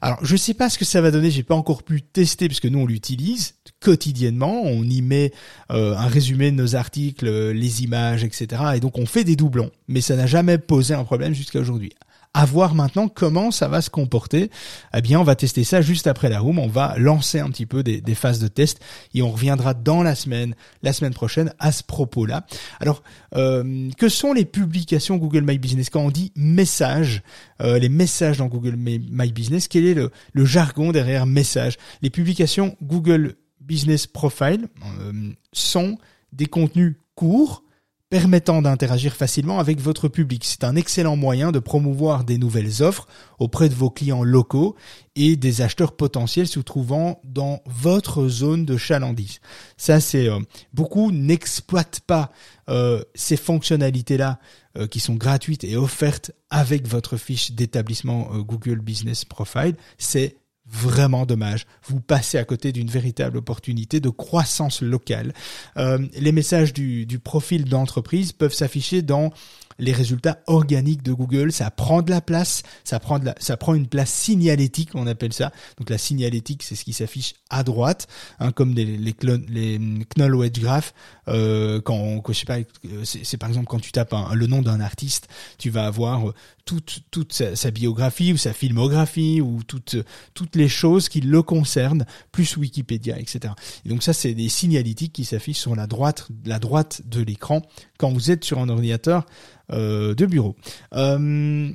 Alors, 0.00 0.18
je 0.22 0.36
sais 0.36 0.54
pas 0.54 0.70
ce 0.70 0.78
que 0.78 0.84
ça 0.84 1.00
va 1.00 1.10
donner, 1.10 1.30
j'ai 1.30 1.42
pas 1.42 1.54
encore 1.54 1.82
pu 1.82 2.02
tester 2.02 2.48
parce 2.48 2.60
que 2.60 2.68
nous 2.68 2.78
on 2.78 2.86
l'utilise 2.86 3.54
quotidiennement, 3.80 4.62
on 4.62 4.84
y 4.84 5.02
met 5.02 5.32
euh, 5.70 5.96
un 5.96 6.06
résumé 6.06 6.50
de 6.50 6.56
nos 6.56 6.76
articles, 6.76 7.28
les 7.50 7.82
images, 7.82 8.24
etc. 8.24 8.62
Et 8.76 8.80
donc 8.80 8.98
on 8.98 9.06
fait 9.06 9.24
des 9.24 9.36
doublons, 9.36 9.70
mais 9.88 10.00
ça 10.00 10.16
n'a 10.16 10.26
jamais 10.26 10.58
posé 10.58 10.94
un 10.94 11.04
problème 11.04 11.34
jusqu'à 11.34 11.60
aujourd'hui 11.60 11.92
à 12.36 12.44
voir 12.44 12.74
maintenant 12.74 13.08
comment 13.08 13.50
ça 13.50 13.66
va 13.66 13.80
se 13.80 13.88
comporter. 13.88 14.50
Eh 14.94 15.00
bien, 15.00 15.18
on 15.18 15.24
va 15.24 15.36
tester 15.36 15.64
ça 15.64 15.80
juste 15.80 16.06
après 16.06 16.28
la 16.28 16.38
room. 16.38 16.58
On 16.58 16.68
va 16.68 16.94
lancer 16.98 17.40
un 17.40 17.48
petit 17.48 17.64
peu 17.64 17.82
des, 17.82 18.14
phases 18.14 18.40
de 18.40 18.48
test 18.48 18.78
et 19.14 19.22
on 19.22 19.30
reviendra 19.30 19.72
dans 19.72 20.02
la 20.02 20.14
semaine, 20.14 20.54
la 20.82 20.92
semaine 20.92 21.14
prochaine, 21.14 21.54
à 21.58 21.72
ce 21.72 21.82
propos-là. 21.82 22.44
Alors, 22.78 23.02
euh, 23.36 23.88
que 23.96 24.10
sont 24.10 24.34
les 24.34 24.44
publications 24.44 25.16
Google 25.16 25.44
My 25.46 25.56
Business? 25.56 25.88
Quand 25.88 26.02
on 26.02 26.10
dit 26.10 26.30
message, 26.36 27.22
euh, 27.62 27.78
les 27.78 27.88
messages 27.88 28.36
dans 28.36 28.48
Google 28.48 28.76
My 28.76 29.32
Business, 29.32 29.66
quel 29.66 29.86
est 29.86 29.94
le, 29.94 30.10
le 30.34 30.44
jargon 30.44 30.92
derrière 30.92 31.24
message? 31.24 31.78
Les 32.02 32.10
publications 32.10 32.76
Google 32.82 33.36
Business 33.62 34.06
Profile 34.06 34.68
euh, 35.00 35.32
sont 35.54 35.96
des 36.34 36.46
contenus 36.46 36.96
courts 37.14 37.62
permettant 38.08 38.62
d'interagir 38.62 39.14
facilement 39.14 39.58
avec 39.58 39.80
votre 39.80 40.08
public. 40.08 40.44
C'est 40.44 40.62
un 40.62 40.76
excellent 40.76 41.16
moyen 41.16 41.50
de 41.50 41.58
promouvoir 41.58 42.22
des 42.22 42.38
nouvelles 42.38 42.82
offres 42.82 43.08
auprès 43.40 43.68
de 43.68 43.74
vos 43.74 43.90
clients 43.90 44.22
locaux 44.22 44.76
et 45.16 45.34
des 45.34 45.60
acheteurs 45.60 45.96
potentiels 45.96 46.46
se 46.46 46.60
trouvant 46.60 47.20
dans 47.24 47.62
votre 47.66 48.28
zone 48.28 48.64
de 48.64 48.76
chalandise. 48.76 49.40
Ça, 49.76 50.00
c'est 50.00 50.28
euh, 50.28 50.38
beaucoup 50.72 51.10
n'exploitent 51.10 52.00
pas 52.06 52.30
euh, 52.68 53.02
ces 53.16 53.36
fonctionnalités-là 53.36 54.38
euh, 54.78 54.86
qui 54.86 55.00
sont 55.00 55.14
gratuites 55.14 55.64
et 55.64 55.76
offertes 55.76 56.30
avec 56.48 56.86
votre 56.86 57.16
fiche 57.16 57.52
d'établissement 57.52 58.28
Google 58.38 58.80
Business 58.80 59.24
Profile. 59.24 59.74
C'est 59.98 60.36
vraiment 60.70 61.26
dommage. 61.26 61.66
Vous 61.84 62.00
passez 62.00 62.38
à 62.38 62.44
côté 62.44 62.72
d'une 62.72 62.88
véritable 62.88 63.38
opportunité 63.38 64.00
de 64.00 64.08
croissance 64.08 64.82
locale. 64.82 65.32
Euh, 65.76 65.98
les 66.18 66.32
messages 66.32 66.72
du, 66.72 67.06
du 67.06 67.18
profil 67.18 67.64
d'entreprise 67.64 68.32
peuvent 68.32 68.54
s'afficher 68.54 69.02
dans 69.02 69.32
les 69.78 69.92
résultats 69.92 70.38
organiques 70.46 71.02
de 71.02 71.12
Google, 71.12 71.52
ça 71.52 71.70
prend 71.70 72.02
de 72.02 72.10
la 72.10 72.20
place, 72.20 72.62
ça 72.84 73.00
prend 73.00 73.18
de 73.18 73.26
la, 73.26 73.34
ça 73.38 73.56
prend 73.56 73.74
une 73.74 73.86
place 73.86 74.10
signalétique, 74.10 74.90
on 74.94 75.06
appelle 75.06 75.32
ça. 75.32 75.52
Donc 75.78 75.90
la 75.90 75.98
signalétique, 75.98 76.62
c'est 76.62 76.76
ce 76.76 76.84
qui 76.84 76.92
s'affiche 76.92 77.34
à 77.50 77.62
droite, 77.62 78.06
hein, 78.40 78.52
comme 78.52 78.74
les 78.74 78.84
les, 78.84 79.14
les 79.48 79.78
Knoll 80.16 80.34
Wedge 80.34 80.60
Graph. 80.60 80.94
Euh, 81.28 81.80
quand, 81.80 82.22
je 82.28 82.32
sais 82.32 82.46
pas, 82.46 82.58
c'est 83.04 83.36
par 83.36 83.48
exemple 83.48 83.66
quand 83.66 83.80
tu 83.80 83.92
tapes 83.92 84.14
le 84.32 84.46
nom 84.46 84.62
d'un 84.62 84.80
artiste, 84.80 85.28
tu 85.58 85.70
vas 85.70 85.86
avoir 85.86 86.32
toute 86.64 87.00
toute 87.10 87.32
sa, 87.32 87.70
biographie 87.70 88.32
ou 88.32 88.36
sa 88.36 88.52
filmographie 88.52 89.40
ou 89.40 89.62
toutes 89.62 89.96
toutes 90.34 90.56
les 90.56 90.68
choses 90.68 91.08
qui 91.08 91.20
le 91.20 91.42
concernent, 91.42 92.06
plus 92.32 92.56
Wikipédia, 92.56 93.18
etc. 93.18 93.54
Et 93.84 93.88
donc 93.88 94.02
ça, 94.02 94.12
c'est 94.12 94.34
des 94.34 94.48
signalétiques 94.48 95.12
qui 95.12 95.24
s'affichent 95.24 95.60
sur 95.60 95.76
la 95.76 95.86
droite 95.86 96.28
la 96.44 96.58
droite 96.58 97.02
de 97.04 97.22
l'écran 97.22 97.62
quand 97.98 98.12
vous 98.12 98.30
êtes 98.30 98.44
sur 98.44 98.58
un 98.58 98.68
ordinateur 98.68 99.26
euh, 99.72 100.14
de 100.14 100.26
bureau. 100.26 100.56
Euh, 100.94 101.72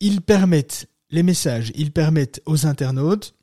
ils 0.00 0.20
permettent 0.20 0.88
les 1.10 1.22
messages, 1.22 1.72
ils 1.74 1.92
permettent 1.92 2.42
aux 2.46 2.66
internautes 2.66 3.34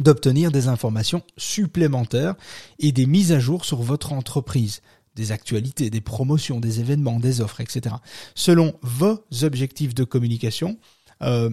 d'obtenir 0.00 0.50
des 0.50 0.68
informations 0.68 1.22
supplémentaires 1.36 2.34
et 2.78 2.92
des 2.92 3.06
mises 3.06 3.32
à 3.32 3.38
jour 3.38 3.64
sur 3.64 3.82
votre 3.82 4.12
entreprise, 4.12 4.80
des 5.14 5.32
actualités, 5.32 5.90
des 5.90 6.00
promotions, 6.00 6.60
des 6.60 6.80
événements, 6.80 7.20
des 7.20 7.40
offres, 7.40 7.60
etc. 7.60 7.96
Selon 8.34 8.74
vos 8.82 9.22
objectifs 9.42 9.94
de 9.94 10.04
communication, 10.04 10.78
euh, 11.22 11.50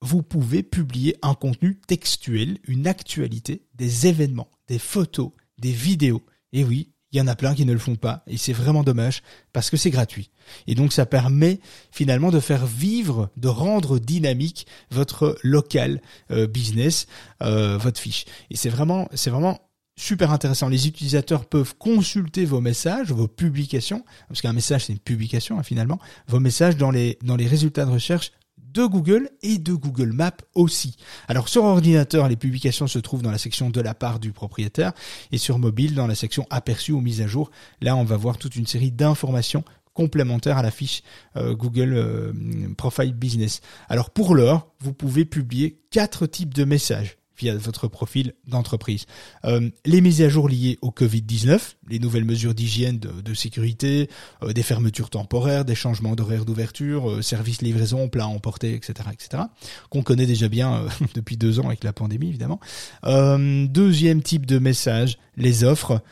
vous 0.00 0.22
pouvez 0.22 0.62
publier 0.62 1.16
un 1.22 1.34
contenu 1.34 1.80
textuel, 1.86 2.58
une 2.66 2.86
actualité, 2.86 3.66
des 3.74 4.06
événements, 4.06 4.50
des 4.68 4.78
photos, 4.78 5.32
des 5.58 5.72
vidéos. 5.72 6.24
Et 6.52 6.64
oui, 6.64 6.92
il 7.12 7.18
y 7.18 7.20
en 7.20 7.26
a 7.26 7.34
plein 7.34 7.54
qui 7.54 7.64
ne 7.64 7.72
le 7.72 7.78
font 7.78 7.96
pas 7.96 8.22
et 8.26 8.36
c'est 8.36 8.52
vraiment 8.52 8.82
dommage 8.82 9.22
parce 9.52 9.70
que 9.70 9.76
c'est 9.76 9.90
gratuit. 9.90 10.30
Et 10.66 10.74
donc 10.74 10.92
ça 10.92 11.06
permet 11.06 11.60
finalement 11.90 12.30
de 12.30 12.40
faire 12.40 12.66
vivre, 12.66 13.30
de 13.36 13.48
rendre 13.48 13.98
dynamique 13.98 14.66
votre 14.90 15.38
local 15.42 16.00
euh, 16.30 16.46
business, 16.46 17.06
euh, 17.42 17.78
votre 17.78 18.00
fiche. 18.00 18.26
Et 18.50 18.56
c'est 18.56 18.68
vraiment, 18.68 19.08
c'est 19.14 19.30
vraiment 19.30 19.58
super 19.96 20.32
intéressant. 20.32 20.68
Les 20.68 20.86
utilisateurs 20.86 21.46
peuvent 21.46 21.74
consulter 21.76 22.44
vos 22.44 22.60
messages, 22.60 23.10
vos 23.10 23.28
publications, 23.28 24.04
parce 24.28 24.40
qu'un 24.40 24.52
message 24.52 24.86
c'est 24.86 24.92
une 24.92 24.98
publication 24.98 25.58
hein, 25.58 25.62
finalement, 25.62 25.98
vos 26.28 26.40
messages 26.40 26.76
dans 26.76 26.90
les 26.90 27.18
dans 27.22 27.36
les 27.36 27.46
résultats 27.46 27.84
de 27.84 27.90
recherche 27.90 28.32
de 28.78 28.86
Google 28.86 29.28
et 29.42 29.58
de 29.58 29.72
Google 29.74 30.12
Maps 30.12 30.36
aussi. 30.54 30.96
Alors 31.26 31.48
sur 31.48 31.64
ordinateur, 31.64 32.28
les 32.28 32.36
publications 32.36 32.86
se 32.86 33.00
trouvent 33.00 33.22
dans 33.22 33.32
la 33.32 33.38
section 33.38 33.70
de 33.70 33.80
la 33.80 33.92
part 33.92 34.20
du 34.20 34.30
propriétaire 34.30 34.92
et 35.32 35.38
sur 35.38 35.58
mobile 35.58 35.96
dans 35.96 36.06
la 36.06 36.14
section 36.14 36.46
aperçu 36.48 36.92
ou 36.92 37.00
mise 37.00 37.20
à 37.20 37.26
jour. 37.26 37.50
Là, 37.80 37.96
on 37.96 38.04
va 38.04 38.16
voir 38.16 38.38
toute 38.38 38.54
une 38.54 38.68
série 38.68 38.92
d'informations 38.92 39.64
complémentaires 39.94 40.58
à 40.58 40.62
la 40.62 40.70
fiche 40.70 41.02
euh, 41.36 41.56
Google 41.56 41.92
euh, 41.92 42.32
Profile 42.76 43.14
Business. 43.14 43.62
Alors 43.88 44.10
pour 44.10 44.36
l'heure, 44.36 44.68
vous 44.78 44.92
pouvez 44.92 45.24
publier 45.24 45.80
quatre 45.90 46.26
types 46.26 46.54
de 46.54 46.62
messages 46.62 47.18
via 47.38 47.56
votre 47.56 47.88
profil 47.88 48.34
d'entreprise. 48.46 49.06
Euh, 49.44 49.70
les 49.86 50.00
mises 50.00 50.22
à 50.22 50.28
jour 50.28 50.48
liées 50.48 50.78
au 50.82 50.90
Covid-19, 50.90 51.74
les 51.88 51.98
nouvelles 51.98 52.24
mesures 52.24 52.54
d'hygiène, 52.54 52.98
de, 52.98 53.34
sécurité, 53.34 54.08
euh, 54.42 54.52
des 54.52 54.62
fermetures 54.62 55.10
temporaires, 55.10 55.64
des 55.64 55.74
changements 55.74 56.16
d'horaire 56.16 56.44
d'ouverture, 56.44 57.10
euh, 57.10 57.22
services 57.22 57.62
livraison, 57.62 58.08
plats 58.08 58.26
emportés, 58.26 58.74
etc., 58.74 59.08
etc., 59.12 59.44
qu'on 59.90 60.02
connaît 60.02 60.26
déjà 60.26 60.48
bien 60.48 60.86
depuis 61.14 61.36
deux 61.36 61.60
ans 61.60 61.66
avec 61.66 61.84
la 61.84 61.92
pandémie, 61.92 62.28
évidemment. 62.28 62.60
deuxième 63.04 64.22
type 64.22 64.46
de 64.46 64.58
message, 64.58 65.18
les 65.36 65.64
offres, 65.64 66.02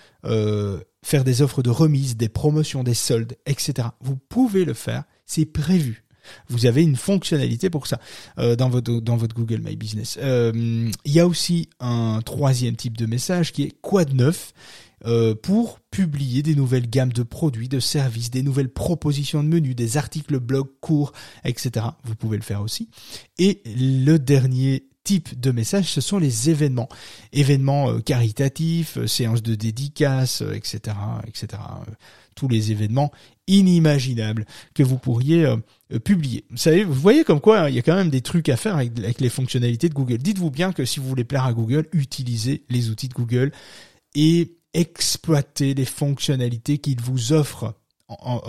faire 1.02 1.24
des 1.24 1.42
offres 1.42 1.62
de 1.62 1.70
remise, 1.70 2.16
des 2.16 2.28
promotions, 2.28 2.84
des 2.84 2.94
soldes, 2.94 3.36
etc. 3.46 3.88
Vous 4.00 4.16
pouvez 4.16 4.64
le 4.64 4.74
faire, 4.74 5.04
c'est 5.24 5.46
prévu 5.46 6.05
vous 6.48 6.66
avez 6.66 6.82
une 6.82 6.96
fonctionnalité 6.96 7.70
pour 7.70 7.86
ça 7.86 8.00
euh, 8.38 8.56
dans 8.56 8.68
votre 8.68 9.00
dans 9.00 9.16
votre 9.16 9.34
Google 9.34 9.60
My 9.60 9.76
Business. 9.76 10.18
Euh, 10.20 10.52
il 11.04 11.12
y 11.12 11.20
a 11.20 11.26
aussi 11.26 11.68
un 11.80 12.20
troisième 12.24 12.76
type 12.76 12.96
de 12.96 13.06
message 13.06 13.52
qui 13.52 13.62
est 13.62 13.72
quoi 13.80 14.04
de 14.04 14.14
neuf 14.14 14.52
euh, 15.04 15.34
pour 15.34 15.80
publier 15.90 16.42
des 16.42 16.54
nouvelles 16.54 16.88
gammes 16.88 17.12
de 17.12 17.22
produits, 17.22 17.68
de 17.68 17.80
services, 17.80 18.30
des 18.30 18.42
nouvelles 18.42 18.72
propositions 18.72 19.42
de 19.42 19.48
menus, 19.48 19.76
des 19.76 19.96
articles 19.96 20.38
blog 20.38 20.68
courts, 20.80 21.12
etc. 21.44 21.86
Vous 22.04 22.14
pouvez 22.14 22.36
le 22.36 22.42
faire 22.42 22.62
aussi. 22.62 22.88
Et 23.38 23.62
le 23.66 24.16
dernier 24.18 24.88
type 25.04 25.38
de 25.38 25.52
message, 25.52 25.92
ce 25.92 26.00
sont 26.00 26.18
les 26.18 26.50
événements. 26.50 26.88
Événements 27.32 28.00
caritatifs, 28.00 29.04
séances 29.06 29.42
de 29.42 29.54
dédicaces, 29.54 30.42
etc., 30.54 30.96
etc. 31.28 31.62
tous 32.34 32.48
les 32.48 32.72
événements 32.72 33.12
inimaginables 33.46 34.46
que 34.74 34.82
vous 34.82 34.98
pourriez 34.98 35.46
publier. 36.04 36.44
Vous 36.50 36.56
savez, 36.56 36.84
vous 36.84 36.94
voyez 36.94 37.24
comme 37.24 37.40
quoi 37.40 37.60
hein, 37.60 37.68
il 37.68 37.74
y 37.74 37.78
a 37.78 37.82
quand 37.82 37.94
même 37.94 38.10
des 38.10 38.20
trucs 38.20 38.48
à 38.48 38.56
faire 38.56 38.76
avec, 38.76 39.20
les 39.20 39.28
fonctionnalités 39.28 39.88
de 39.88 39.94
Google. 39.94 40.18
Dites-vous 40.18 40.50
bien 40.50 40.72
que 40.72 40.84
si 40.84 41.00
vous 41.00 41.08
voulez 41.08 41.24
plaire 41.24 41.44
à 41.44 41.52
Google, 41.52 41.86
utilisez 41.92 42.64
les 42.68 42.90
outils 42.90 43.08
de 43.08 43.14
Google 43.14 43.52
et 44.14 44.56
exploiter 44.74 45.74
les 45.74 45.84
fonctionnalités 45.84 46.78
qu'il 46.78 47.00
vous 47.00 47.32
offre 47.32 47.74
en, 48.08 48.40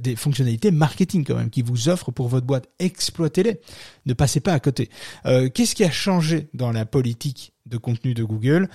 des, 0.00 0.16
fonctionnalités 0.16 0.70
marketing 0.70 1.24
quand 1.24 1.36
même 1.36 1.50
qui 1.50 1.62
vous 1.62 1.88
offre 1.88 2.10
pour 2.10 2.28
votre 2.28 2.46
boîte. 2.46 2.68
Exploitez-les. 2.78 3.60
Ne 4.04 4.12
passez 4.12 4.40
pas 4.40 4.52
à 4.52 4.60
côté. 4.60 4.90
Euh, 5.24 5.48
Qu'est-ce 5.48 5.74
qui 5.74 5.84
a 5.84 5.90
changé 5.90 6.48
dans 6.52 6.72
la 6.72 6.84
politique 6.84 7.52
de 7.64 7.78
contenu 7.78 8.12
de 8.12 8.22
Google? 8.22 8.68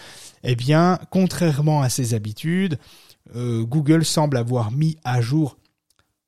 Eh 0.43 0.55
bien, 0.55 0.99
contrairement 1.11 1.81
à 1.81 1.89
ses 1.89 2.13
habitudes, 2.13 2.79
euh, 3.35 3.63
Google 3.63 4.03
semble 4.03 4.37
avoir 4.37 4.71
mis 4.71 4.97
à 5.03 5.21
jour 5.21 5.57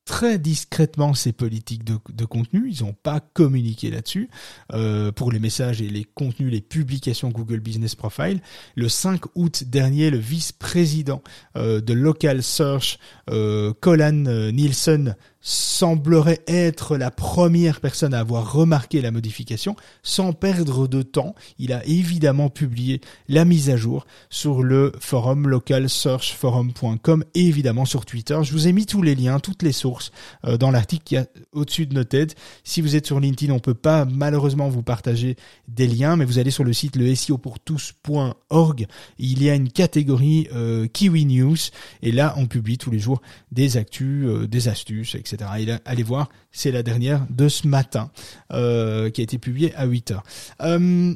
très 0.06 0.38
discrètement 0.38 1.14
ces 1.14 1.32
politiques 1.32 1.84
de, 1.84 2.26
contenu. 2.26 2.70
Ils 2.70 2.84
n'ont 2.84 2.94
pas 2.94 3.20
communiqué 3.20 3.90
là-dessus 3.90 4.30
euh, 4.74 5.12
pour 5.12 5.32
les 5.32 5.40
messages 5.40 5.82
et 5.82 5.90
les 5.90 6.04
contenus, 6.04 6.52
les 6.52 6.62
publications 6.62 7.30
Google 7.30 7.60
Business 7.60 7.96
Profile. 7.96 8.42
Le 8.76 8.90
5 8.90 9.22
août 9.36 9.64
dernier, 9.66 10.10
le 10.10 10.18
vice-président 10.18 11.22
euh, 11.58 11.82
de 11.82 11.94
Local 11.94 12.44
Search, 12.44 13.00
euh, 13.30 13.74
Colin 13.80 14.26
euh, 14.26 14.52
Nielsen, 14.52 15.16
semblerait 15.44 16.42
être 16.48 16.96
la 16.96 17.12
première 17.12 17.82
personne 17.82 18.14
à 18.14 18.20
avoir 18.20 18.54
remarqué 18.54 19.02
la 19.02 19.12
modification. 19.12 19.76
Sans 20.02 20.32
perdre 20.32 20.88
de 20.88 21.02
temps, 21.02 21.36
il 21.60 21.74
a 21.74 21.86
évidemment 21.86 22.50
publié 22.50 23.02
la 23.28 23.44
mise 23.44 23.70
à 23.70 23.76
jour 23.76 24.08
sur 24.30 24.64
le 24.64 24.94
forum 25.02 25.50
localsearchforum.com 25.50 27.26
et 27.36 27.46
évidemment 27.46 27.84
sur 27.84 28.06
Twitter. 28.06 28.40
Je 28.42 28.54
vous 28.54 28.70
ai 28.70 28.72
mis 28.72 28.86
tous 28.86 29.02
les 29.02 29.16
liens, 29.16 29.40
toutes 29.42 29.64
les 29.64 29.74
sources 29.74 30.12
euh, 30.46 30.58
dans 30.58 30.72
l'article 30.72 31.04
qui 31.04 31.18
a 31.18 31.26
au-dessus 31.52 31.88
de 31.88 31.94
nos 31.94 32.06
têtes. 32.06 32.36
Si 32.64 32.80
vous 32.80 32.96
êtes 32.96 33.06
sur 33.06 33.20
LinkedIn, 33.20 33.54
on 33.54 33.60
peut 33.60 33.74
pas 33.74 34.06
malheureusement 34.06 34.70
vous 34.70 34.84
partager 34.84 35.36
des 35.68 35.88
liens, 35.88 36.16
mais 36.16 36.24
vous 36.24 36.40
allez 36.40 36.52
sur 36.52 36.64
le 36.64 36.72
site 36.72 36.96
le 36.96 37.14
SEO 37.14 37.38
pour 37.38 37.60
tous.org. 37.60 38.88
Il 39.20 39.44
y 39.44 39.50
a 39.50 39.56
une 39.56 39.70
catégorie 39.70 40.48
euh, 40.54 40.88
Kiwi 40.88 41.26
News 41.26 41.58
et 42.02 42.14
là 42.14 42.34
on 42.38 42.46
publie 42.46 42.78
tous 42.78 42.92
les 42.92 43.00
jours 43.00 43.22
des 43.52 43.76
actus, 43.76 44.26
euh, 44.26 44.48
des 44.48 44.70
astuces, 44.70 45.16
etc 45.16 45.33
allez 45.42 46.04
voir, 46.04 46.30
c'est 46.52 46.72
la 46.72 46.84
dernière 46.84 47.26
de 47.30 47.48
ce 47.48 47.68
matin 47.68 48.12
euh, 48.52 49.10
qui 49.10 49.22
a 49.22 49.24
été 49.24 49.38
publiée 49.38 49.74
à 49.76 49.86
8 49.86 50.12
heures. 50.12 50.24
Euh, 50.62 51.14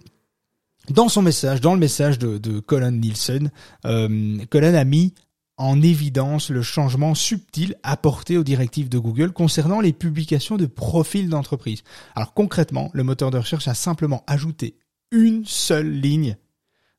dans 0.89 1.09
son 1.09 1.21
message, 1.21 1.62
dans 1.62 1.74
le 1.74 1.79
message 1.79 2.17
de, 2.19 2.59
Colin 2.59 2.91
Nielsen, 2.91 3.51
euh, 3.86 4.38
Colin 4.50 4.74
a 4.74 4.83
mis 4.83 5.13
en 5.57 5.81
évidence 5.81 6.50
le 6.50 6.62
changement 6.62 7.15
subtil 7.15 7.75
apporté 7.83 8.38
aux 8.38 8.43
directives 8.43 8.89
de 8.89 9.00
Google 9.00 9.31
concernant 9.31 9.81
les 9.81 9.93
publications 9.93 10.55
de 10.55 10.67
profils 10.67 11.29
d'entreprise. 11.29 11.83
Alors 12.15 12.33
concrètement, 12.33 12.91
le 12.93 13.03
moteur 13.03 13.31
de 13.31 13.38
recherche 13.38 13.67
a 13.67 13.74
simplement 13.74 14.24
ajouté 14.27 14.77
une 15.12 15.45
seule 15.45 15.91
ligne 15.91 16.38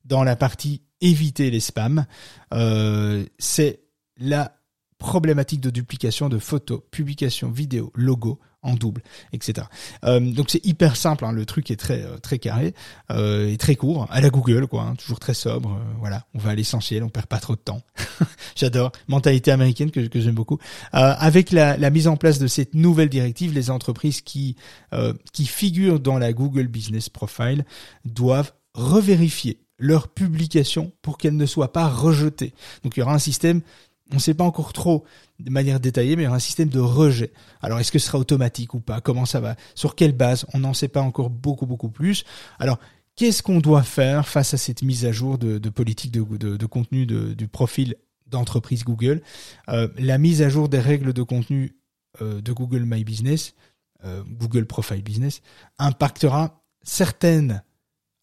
dans 0.03 0.23
la 0.23 0.35
partie 0.35 0.81
éviter 1.01 1.51
les 1.51 1.61
spams. 1.61 2.05
c'est 3.37 3.79
la 4.17 4.58
problématique 4.99 5.61
de 5.61 5.71
duplication 5.71 6.29
de 6.29 6.37
photos, 6.37 6.81
publications, 6.91 7.49
vidéos, 7.49 7.91
logos 7.95 8.39
en 8.61 8.73
double, 8.73 9.01
etc. 9.31 9.67
Euh, 10.03 10.19
donc 10.19 10.49
c'est 10.49 10.63
hyper 10.65 10.97
simple, 10.97 11.23
hein, 11.23 11.31
le 11.31 11.45
truc 11.45 11.71
est 11.71 11.77
très 11.77 12.03
euh, 12.03 12.17
très 12.17 12.39
carré 12.39 12.73
euh, 13.09 13.47
et 13.47 13.57
très 13.57 13.75
court, 13.75 14.05
à 14.09 14.19
la 14.19 14.29
Google 14.29 14.67
quoi, 14.67 14.83
hein, 14.83 14.95
toujours 14.95 15.19
très 15.19 15.33
sobre. 15.33 15.71
Euh, 15.71 15.93
voilà, 15.99 16.25
on 16.33 16.39
va 16.39 16.51
à 16.51 16.55
l'essentiel, 16.55 17.03
on 17.03 17.09
perd 17.09 17.27
pas 17.27 17.39
trop 17.39 17.55
de 17.55 17.61
temps. 17.61 17.81
J'adore 18.57 18.91
mentalité 19.07 19.51
américaine 19.51 19.91
que, 19.91 20.01
que 20.01 20.19
j'aime 20.19 20.35
beaucoup. 20.35 20.59
Euh, 20.93 21.13
avec 21.17 21.51
la, 21.51 21.77
la, 21.77 21.89
mise 21.89 22.09
en 22.09 22.17
place 22.17 22.37
de 22.37 22.47
cette 22.47 22.75
nouvelle 22.75 23.09
directive, 23.09 23.53
les 23.53 23.69
entreprises 23.69 24.21
qui 24.21 24.55
qui 25.31 25.45
figurent 25.45 25.99
dans 25.99 26.17
la 26.17 26.33
Google 26.33 26.67
Business 26.67 27.09
Profile 27.09 27.65
doivent 28.03 28.51
revérifier 28.73 29.61
leur 29.77 30.09
publication 30.09 30.91
pour 31.01 31.17
qu'elles 31.17 31.37
ne 31.37 31.45
soient 31.45 31.71
pas 31.71 31.87
rejetées. 31.87 32.53
Donc 32.83 32.97
il 32.97 32.99
y 32.99 33.03
aura 33.03 33.13
un 33.13 33.19
système 33.19 33.61
on 34.11 34.15
ne 34.15 34.19
sait 34.19 34.33
pas 34.33 34.43
encore 34.43 34.73
trop 34.73 35.05
de 35.39 35.49
manière 35.49 35.79
détaillée, 35.79 36.15
mais 36.15 36.23
il 36.23 36.25
y 36.25 36.29
a 36.29 36.33
un 36.33 36.39
système 36.39 36.69
de 36.69 36.79
rejet. 36.79 37.31
Alors, 37.61 37.79
est-ce 37.79 37.91
que 37.91 37.99
ce 37.99 38.07
sera 38.07 38.17
automatique 38.17 38.73
ou 38.73 38.79
pas? 38.79 39.01
Comment 39.01 39.25
ça 39.25 39.39
va? 39.39 39.55
Sur 39.75 39.95
quelle 39.95 40.13
base? 40.13 40.45
On 40.53 40.59
n'en 40.59 40.73
sait 40.73 40.87
pas 40.87 41.01
encore 41.01 41.29
beaucoup, 41.29 41.65
beaucoup 41.65 41.89
plus. 41.89 42.25
Alors, 42.57 42.79
qu'est-ce 43.15 43.43
qu'on 43.43 43.59
doit 43.59 43.83
faire 43.83 44.27
face 44.27 44.53
à 44.53 44.57
cette 44.57 44.81
mise 44.81 45.05
à 45.05 45.11
jour 45.11 45.37
de, 45.37 45.57
politique 45.69 46.11
de, 46.11 46.65
contenu 46.65 47.05
du 47.05 47.47
profil 47.47 47.95
d'entreprise 48.27 48.83
Google? 48.83 49.21
Euh, 49.69 49.87
La 49.97 50.17
mise 50.17 50.41
à 50.41 50.49
jour 50.49 50.69
des 50.69 50.79
règles 50.79 51.13
de 51.13 51.23
contenu 51.23 51.75
euh, 52.21 52.41
de 52.41 52.51
Google 52.51 52.85
My 52.85 53.03
Business, 53.03 53.53
euh, 54.03 54.23
Google 54.27 54.65
Profile 54.65 55.03
Business, 55.03 55.41
impactera 55.77 56.63
certaines 56.81 57.61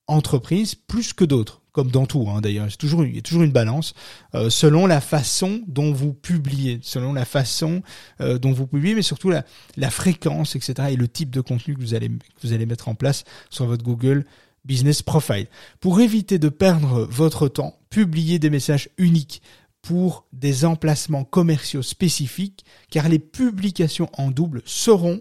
entreprises 0.08 0.74
plus 0.74 1.12
que 1.12 1.24
d'autres 1.24 1.62
comme 1.76 1.90
dans 1.90 2.06
tout 2.06 2.26
hein, 2.30 2.40
d'ailleurs, 2.40 2.68
c'est 2.70 2.78
toujours 2.78 3.04
il 3.04 3.14
y 3.14 3.18
a 3.18 3.20
toujours 3.20 3.42
une 3.42 3.52
balance 3.52 3.92
euh, 4.34 4.48
selon 4.48 4.86
la 4.86 5.02
façon 5.02 5.60
dont 5.66 5.92
vous 5.92 6.14
publiez, 6.14 6.78
selon 6.80 7.12
la 7.12 7.26
façon 7.26 7.82
euh, 8.22 8.38
dont 8.38 8.50
vous 8.50 8.66
publiez, 8.66 8.94
mais 8.94 9.02
surtout 9.02 9.28
la, 9.30 9.90
fréquence, 9.90 10.56
etc. 10.56 10.88
et 10.92 10.96
le 10.96 11.06
type 11.06 11.28
de 11.28 11.42
contenu 11.42 11.74
que 11.74 11.80
vous 11.82 11.92
allez 11.92 12.08
que 12.08 12.46
vous 12.46 12.54
allez 12.54 12.64
mettre 12.64 12.88
en 12.88 12.94
place 12.94 13.24
sur 13.50 13.66
votre 13.66 13.84
Google 13.84 14.24
Business 14.64 15.02
Profile. 15.02 15.48
Pour 15.78 16.00
éviter 16.00 16.38
de 16.38 16.48
perdre 16.48 17.06
votre 17.10 17.46
temps, 17.46 17.78
publiez 17.90 18.38
des 18.38 18.48
messages 18.48 18.88
uniques 18.96 19.42
pour 19.82 20.24
des 20.32 20.64
emplacements 20.64 21.24
commerciaux 21.24 21.82
spécifiques, 21.82 22.64
car 22.90 23.10
les 23.10 23.18
publications 23.18 24.08
en 24.14 24.30
double 24.30 24.62
seront, 24.64 25.20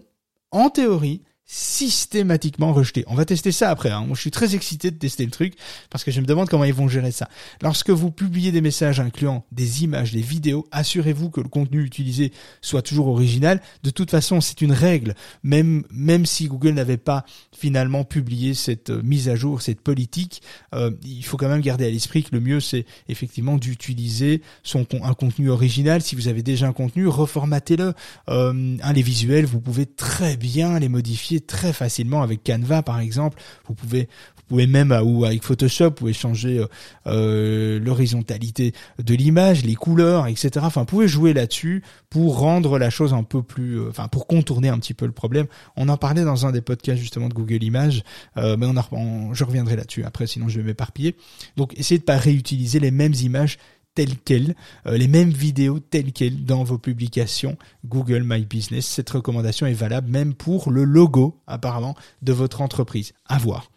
en 0.52 0.70
théorie, 0.70 1.20
systématiquement 1.46 2.72
rejeté. 2.72 3.04
On 3.06 3.14
va 3.14 3.24
tester 3.24 3.52
ça 3.52 3.70
après. 3.70 3.90
Hein. 3.90 4.00
Moi, 4.00 4.16
je 4.16 4.20
suis 4.20 4.32
très 4.32 4.56
excité 4.56 4.90
de 4.90 4.96
tester 4.96 5.24
le 5.24 5.30
truc 5.30 5.54
parce 5.90 6.02
que 6.02 6.10
je 6.10 6.20
me 6.20 6.26
demande 6.26 6.48
comment 6.48 6.64
ils 6.64 6.74
vont 6.74 6.88
gérer 6.88 7.12
ça. 7.12 7.28
Lorsque 7.62 7.90
vous 7.90 8.10
publiez 8.10 8.50
des 8.50 8.60
messages 8.60 8.98
incluant 8.98 9.46
des 9.52 9.84
images, 9.84 10.12
des 10.12 10.22
vidéos, 10.22 10.66
assurez-vous 10.72 11.30
que 11.30 11.40
le 11.40 11.48
contenu 11.48 11.84
utilisé 11.84 12.32
soit 12.60 12.82
toujours 12.82 13.06
original. 13.06 13.62
De 13.84 13.90
toute 13.90 14.10
façon, 14.10 14.40
c'est 14.40 14.60
une 14.60 14.72
règle. 14.72 15.14
Même 15.44 15.84
même 15.90 16.26
si 16.26 16.48
Google 16.48 16.70
n'avait 16.70 16.96
pas 16.96 17.24
finalement 17.56 18.04
publié 18.04 18.54
cette 18.54 18.90
euh, 18.90 19.02
mise 19.02 19.28
à 19.28 19.36
jour, 19.36 19.62
cette 19.62 19.80
politique, 19.80 20.42
euh, 20.74 20.90
il 21.04 21.24
faut 21.24 21.36
quand 21.36 21.48
même 21.48 21.60
garder 21.60 21.86
à 21.86 21.90
l'esprit 21.90 22.24
que 22.24 22.30
le 22.32 22.40
mieux, 22.40 22.60
c'est 22.60 22.86
effectivement 23.08 23.56
d'utiliser 23.56 24.42
son 24.62 24.86
un 25.02 25.14
contenu 25.14 25.50
original. 25.50 26.02
Si 26.02 26.16
vous 26.16 26.28
avez 26.28 26.42
déjà 26.42 26.66
un 26.68 26.72
contenu, 26.72 27.06
reformatez-le. 27.06 27.94
Euh, 28.28 28.76
les 28.94 29.02
visuels, 29.02 29.44
vous 29.44 29.60
pouvez 29.60 29.86
très 29.86 30.36
bien 30.36 30.78
les 30.78 30.88
modifier 30.88 31.35
très 31.40 31.72
facilement 31.72 32.22
avec 32.22 32.44
Canva 32.44 32.82
par 32.82 33.00
exemple. 33.00 33.40
Vous 33.66 33.74
pouvez 33.74 34.08
vous 34.46 34.54
pouvez 34.54 34.68
même 34.68 34.92
euh, 34.92 35.02
ou 35.02 35.24
avec 35.24 35.42
Photoshop, 35.42 35.86
vous 35.86 35.90
pouvez 35.90 36.12
changer 36.12 36.58
euh, 36.58 36.66
euh, 37.08 37.80
l'horizontalité 37.80 38.74
de 39.02 39.14
l'image, 39.14 39.64
les 39.64 39.74
couleurs, 39.74 40.28
etc. 40.28 40.50
Enfin, 40.62 40.82
vous 40.82 40.86
pouvez 40.86 41.08
jouer 41.08 41.32
là-dessus 41.32 41.82
pour 42.10 42.38
rendre 42.38 42.78
la 42.78 42.88
chose 42.88 43.12
un 43.12 43.24
peu 43.24 43.42
plus, 43.42 43.88
enfin, 43.88 44.06
pour 44.06 44.28
contourner 44.28 44.68
un 44.68 44.78
petit 44.78 44.94
peu 44.94 45.04
le 45.04 45.10
problème. 45.10 45.46
On 45.76 45.88
en 45.88 45.96
parlait 45.96 46.22
dans 46.22 46.46
un 46.46 46.52
des 46.52 46.60
podcasts 46.60 47.00
justement 47.00 47.28
de 47.28 47.34
Google 47.34 47.64
Images, 47.64 48.04
mais 48.36 48.66
on, 48.66 48.76
a, 48.76 48.88
je 49.32 49.44
reviendrai 49.44 49.74
là-dessus 49.74 50.04
après, 50.04 50.28
sinon 50.28 50.48
je 50.48 50.60
vais 50.60 50.66
m'éparpiller. 50.66 51.16
Donc, 51.56 51.76
essayez 51.76 51.98
de 51.98 52.04
pas 52.04 52.16
réutiliser 52.16 52.78
les 52.78 52.92
mêmes 52.92 53.14
images 53.14 53.58
telles 53.96 54.16
quelles, 54.16 54.54
euh, 54.86 54.96
les 54.96 55.08
mêmes 55.08 55.30
vidéos 55.30 55.80
telles 55.80 56.12
quelles 56.12 56.44
dans 56.44 56.62
vos 56.62 56.78
publications 56.78 57.56
Google 57.84 58.22
My 58.24 58.44
Business. 58.44 58.86
Cette 58.86 59.10
recommandation 59.10 59.66
est 59.66 59.72
valable 59.72 60.08
même 60.08 60.34
pour 60.34 60.70
le 60.70 60.84
logo 60.84 61.40
apparemment 61.48 61.96
de 62.22 62.32
votre 62.32 62.60
entreprise. 62.60 63.12
À 63.26 63.38
voir. 63.38 63.72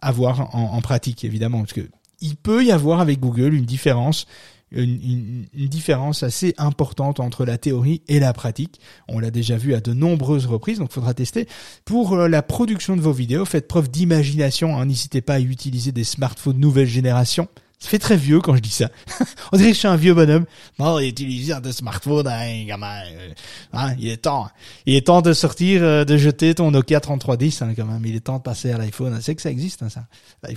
À 0.00 0.12
voir 0.12 0.54
en, 0.54 0.80
pratique 0.82 1.24
évidemment, 1.24 1.60
parce 1.60 1.72
que 1.72 1.88
il 2.20 2.36
peut 2.36 2.62
y 2.62 2.70
avoir 2.70 3.00
avec 3.00 3.18
Google 3.18 3.54
une 3.54 3.64
différence 3.64 4.26
une, 4.70 5.46
différence 5.54 6.22
assez 6.22 6.52
importante 6.58 7.20
entre 7.20 7.44
la 7.44 7.58
théorie 7.58 8.02
et 8.08 8.18
la 8.18 8.32
pratique. 8.32 8.80
On 9.08 9.20
l'a 9.20 9.30
déjà 9.30 9.56
vu 9.56 9.72
à 9.72 9.80
de 9.80 9.92
nombreuses 9.94 10.46
reprises, 10.46 10.78
donc 10.78 10.90
il 10.90 10.94
faudra 10.94 11.14
tester. 11.14 11.46
Pour 11.84 12.14
euh, 12.14 12.28
la 12.28 12.42
production 12.42 12.96
de 12.96 13.00
vos 13.00 13.12
vidéos, 13.12 13.44
faites 13.44 13.68
preuve 13.68 13.88
d'imagination. 13.88 14.76
Hein. 14.76 14.86
N'hésitez 14.86 15.20
pas 15.20 15.34
à 15.34 15.40
utiliser 15.40 15.92
des 15.92 16.04
smartphones 16.04 16.58
nouvelle 16.58 16.88
génération 16.88 17.48
Ça 17.84 17.90
fait 17.90 17.98
très 17.98 18.16
vieux 18.16 18.40
quand 18.40 18.56
je 18.56 18.62
dis 18.62 18.70
ça. 18.70 18.88
On 19.52 19.58
dirait 19.58 19.68
que 19.68 19.74
je 19.74 19.80
suis 19.80 19.88
un 19.88 19.96
vieux 19.96 20.14
bonhomme. 20.14 20.46
Non, 20.78 20.98
utiliser 21.00 21.52
un 21.52 21.60
smartphone, 21.70 22.26
hein, 22.26 22.64
gamin. 22.66 23.02
Euh, 23.12 23.28
hein, 23.74 23.94
il 23.98 24.08
est 24.08 24.16
temps. 24.16 24.48
Il 24.86 24.94
est 24.94 25.08
temps 25.08 25.20
de 25.20 25.34
sortir, 25.34 25.82
euh, 25.82 26.06
de 26.06 26.16
jeter 26.16 26.54
ton 26.54 26.70
Nokia 26.70 27.00
3310, 27.00 27.60
hein, 27.60 27.74
quand 27.76 27.84
même. 27.84 28.00
Il 28.06 28.16
est 28.16 28.20
temps 28.20 28.38
de 28.38 28.42
passer 28.42 28.70
à 28.70 28.78
l'iPhone. 28.78 29.18
C'est 29.20 29.34
que 29.34 29.42
ça 29.42 29.50
existe, 29.50 29.82
hein, 29.82 29.90
ça. 29.90 30.06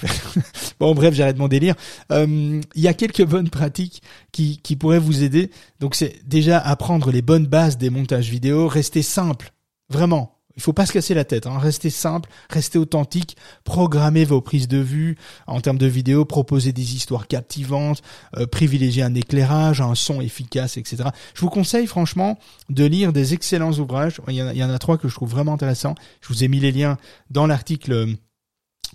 bon, 0.80 0.96
bref, 0.96 1.14
j'arrête 1.14 1.38
mon 1.38 1.50
délire. 1.50 1.76
Euh, 2.14 2.62
il 2.76 2.82
y 2.82 2.88
a 2.88 2.94
quelques 2.94 3.26
bonnes 3.26 3.50
pratiques 3.50 4.02
qui, 4.32 4.62
qui 4.64 4.78
pourraient 4.78 4.98
vous 4.98 5.22
aider. 5.22 5.52
Donc, 5.82 5.96
c'est 5.96 6.26
déjà 6.26 6.60
apprendre 6.60 7.12
les 7.12 7.22
bonnes 7.22 7.46
bases 7.46 7.78
des 7.78 7.90
montages 7.90 8.30
vidéo, 8.30 8.70
rester 8.70 9.02
simple. 9.02 9.52
Vraiment, 9.90 10.37
il 10.58 10.64
faut 10.64 10.74
pas 10.74 10.86
se 10.86 10.92
casser 10.92 11.14
la 11.14 11.24
tête. 11.24 11.48
Hein. 11.48 11.58
Restez 11.60 11.90
simple, 11.90 12.30
restez 12.50 12.78
authentique, 12.78 13.38
programmez 13.64 14.26
vos 14.26 14.42
prises 14.42 14.68
de 14.68 14.80
vue 14.80 15.18
en 15.46 15.62
termes 15.62 15.78
de 15.78 15.86
vidéo, 15.86 16.26
proposez 16.26 16.74
des 16.74 16.96
histoires 16.96 17.28
captivantes, 17.28 18.02
euh, 18.36 18.48
privilégiez 18.48 19.04
un 19.04 19.16
éclairage, 19.16 19.80
un 19.82 19.96
son 19.96 20.20
efficace, 20.20 20.78
etc. 20.78 21.10
Je 21.34 21.42
vous 21.42 21.50
conseille 21.50 21.88
franchement 21.88 22.38
de 22.70 22.84
lire 22.84 23.14
des 23.14 23.34
excellents 23.34 23.74
ouvrages. 23.74 24.20
Il 24.28 24.34
y 24.34 24.64
en 24.64 24.70
a, 24.70 24.80
trois 24.80 24.98
que 24.98 25.08
je 25.08 25.14
trouve 25.14 25.30
vraiment 25.30 25.54
intéressants. 25.54 25.96
Je 26.22 26.28
vous 26.30 26.44
ai 26.44 26.48
mis 26.48 26.60
les 26.60 26.72
liens 26.72 26.98
dans 27.30 27.48
l'article. 27.48 28.18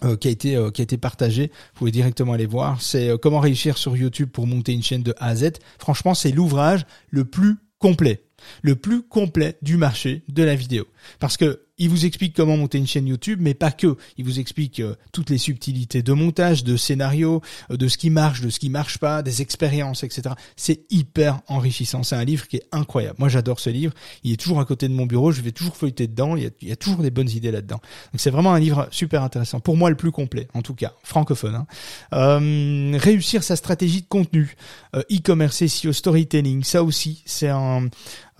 Euh, 0.04 0.16
qui 0.16 0.26
a 0.26 0.30
été 0.32 0.56
euh, 0.56 0.70
qui 0.70 0.80
a 0.80 0.84
été 0.84 0.96
partagé. 0.96 1.48
Vous 1.74 1.78
pouvez 1.78 1.90
directement 1.92 2.32
aller 2.32 2.46
voir. 2.46 2.82
C'est 2.82 3.10
euh, 3.10 3.18
comment 3.18 3.38
réussir 3.38 3.78
sur 3.78 3.96
YouTube 3.96 4.30
pour 4.30 4.48
monter 4.48 4.72
une 4.72 4.82
chaîne 4.82 5.02
de 5.02 5.14
A 5.18 5.28
à 5.28 5.36
Z. 5.36 5.52
Franchement, 5.78 6.14
c'est 6.14 6.32
l'ouvrage 6.32 6.86
le 7.10 7.24
plus 7.24 7.58
complet 7.78 8.24
le 8.62 8.76
plus 8.76 9.02
complet 9.02 9.56
du 9.62 9.76
marché 9.76 10.22
de 10.28 10.42
la 10.42 10.54
vidéo. 10.54 10.86
Parce 11.18 11.36
que 11.36 11.60
il 11.78 11.88
vous 11.88 12.06
explique 12.06 12.36
comment 12.36 12.56
monter 12.56 12.78
une 12.78 12.86
chaîne 12.86 13.08
YouTube, 13.08 13.40
mais 13.42 13.54
pas 13.54 13.72
que. 13.72 13.96
Il 14.16 14.24
vous 14.24 14.38
explique 14.38 14.78
euh, 14.78 14.94
toutes 15.10 15.30
les 15.30 15.38
subtilités 15.38 16.02
de 16.02 16.12
montage, 16.12 16.62
de 16.62 16.76
scénario, 16.76 17.42
euh, 17.72 17.76
de 17.76 17.88
ce 17.88 17.98
qui 17.98 18.08
marche, 18.08 18.40
de 18.40 18.50
ce 18.50 18.60
qui 18.60 18.70
marche 18.70 18.98
pas, 18.98 19.22
des 19.22 19.42
expériences, 19.42 20.04
etc. 20.04 20.34
C'est 20.54 20.82
hyper 20.90 21.40
enrichissant. 21.48 22.04
C'est 22.04 22.14
un 22.14 22.24
livre 22.24 22.46
qui 22.46 22.58
est 22.58 22.66
incroyable. 22.72 23.16
Moi, 23.18 23.28
j'adore 23.28 23.58
ce 23.58 23.70
livre. 23.70 23.94
Il 24.22 24.32
est 24.32 24.36
toujours 24.36 24.60
à 24.60 24.64
côté 24.64 24.86
de 24.86 24.94
mon 24.94 25.06
bureau. 25.06 25.32
Je 25.32 25.40
vais 25.40 25.50
toujours 25.50 25.76
feuilleter 25.76 26.06
dedans. 26.06 26.36
Il 26.36 26.52
y 26.62 26.72
a, 26.72 26.76
toujours 26.76 27.02
des 27.02 27.10
bonnes 27.10 27.30
idées 27.30 27.50
là-dedans. 27.50 27.80
Donc, 28.12 28.20
c'est 28.20 28.30
vraiment 28.30 28.52
un 28.52 28.60
livre 28.60 28.86
super 28.92 29.24
intéressant. 29.24 29.58
Pour 29.58 29.76
moi, 29.76 29.90
le 29.90 29.96
plus 29.96 30.12
complet, 30.12 30.46
en 30.54 30.62
tout 30.62 30.74
cas, 30.74 30.92
francophone. 31.02 31.56
Hein. 31.56 31.66
Euh, 32.12 32.96
réussir 32.96 33.42
sa 33.42 33.56
stratégie 33.56 34.02
de 34.02 34.08
contenu, 34.08 34.56
e-commerce, 34.94 35.66
SEO, 35.66 35.92
storytelling, 35.92 36.62
ça 36.62 36.84
aussi, 36.84 37.22
c'est 37.26 37.48
un, 37.48 37.88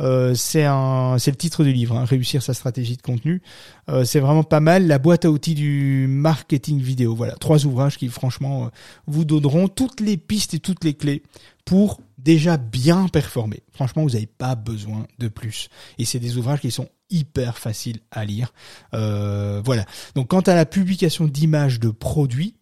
euh, 0.01 0.35
c'est 0.35 0.65
un, 0.65 1.17
c'est 1.19 1.31
le 1.31 1.37
titre 1.37 1.65
du 1.65 1.73
livre, 1.73 1.97
hein, 1.97 2.05
réussir 2.05 2.43
sa 2.43 2.55
stratégie 2.55 2.97
de 2.97 3.03
contenu. 3.03 3.43
Euh, 3.89 4.05
c'est 4.05 4.21
vraiment 4.21 4.43
pas 4.43 4.61
mal. 4.61 4.87
La 4.87 4.99
boîte 4.99 5.25
à 5.25 5.31
outils 5.31 5.55
du 5.55 6.07
marketing 6.09 6.81
vidéo. 6.81 7.15
Voilà, 7.15 7.35
trois 7.35 7.65
ouvrages 7.67 7.99
qui 7.99 8.09
franchement 8.09 8.67
euh, 8.67 8.69
vous 9.07 9.25
donneront 9.25 9.69
toutes 9.69 10.01
les 10.01 10.17
pistes 10.17 10.55
et 10.55 10.61
toutes 10.61 10.85
les 10.85 10.95
clés 10.95 11.23
pour 11.65 12.01
déjà 12.19 12.57
bien 12.57 13.09
performer. 13.09 13.63
Franchement, 13.73 14.03
vous 14.03 14.11
n'avez 14.11 14.27
pas 14.27 14.55
besoin 14.55 15.07
de 15.19 15.29
plus. 15.29 15.69
Et 15.99 16.05
c'est 16.05 16.19
des 16.19 16.37
ouvrages 16.37 16.61
qui 16.61 16.71
sont 16.71 16.89
hyper 17.11 17.59
faciles 17.59 18.01
à 18.11 18.25
lire. 18.25 18.53
voilà. 18.93 19.85
Donc, 20.15 20.29
quant 20.29 20.41
à 20.41 20.55
la 20.55 20.65
publication 20.65 21.27
d'images 21.27 21.79
de 21.79 21.91
produits, 21.91 22.55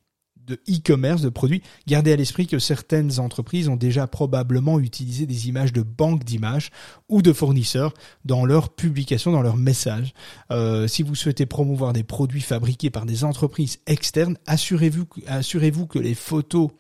de 0.47 0.61
e-commerce, 0.69 1.23
de 1.23 1.29
produits, 1.29 1.63
gardez 1.87 2.13
à 2.13 2.17
l'esprit 2.17 2.47
que 2.47 2.59
certaines 2.59 3.21
entreprises 3.21 3.69
ont 3.69 3.77
déjà 3.77 4.07
probablement 4.07 4.81
utilisé 4.81 5.27
des 5.27 5.49
images 5.49 5.73
de 5.73 5.83
banques 5.83 6.25
d'images 6.25 6.71
ou 7.09 7.23
de 7.23 7.33
fournisseurs 7.33 7.95
dans 8.25 8.45
leur 8.45 8.71
publication, 8.71 9.33
dans 9.33 9.43
leur 9.43 9.57
message. 9.57 10.13
Euh, 10.51 10.89
si 10.89 11.03
vous 11.03 11.15
souhaitez 11.15 11.47
promouvoir 11.47 11.93
des 11.93 12.05
produits 12.05 12.41
fabriqués 12.41 12.91
par 12.91 13.07
des 13.07 13.25
entreprises 13.25 13.79
externes, 13.87 14.37
assurez-vous 14.47 15.07
assurez-vous 15.27 15.87
que 15.87 15.99
les 15.99 16.15
photos 16.15 16.71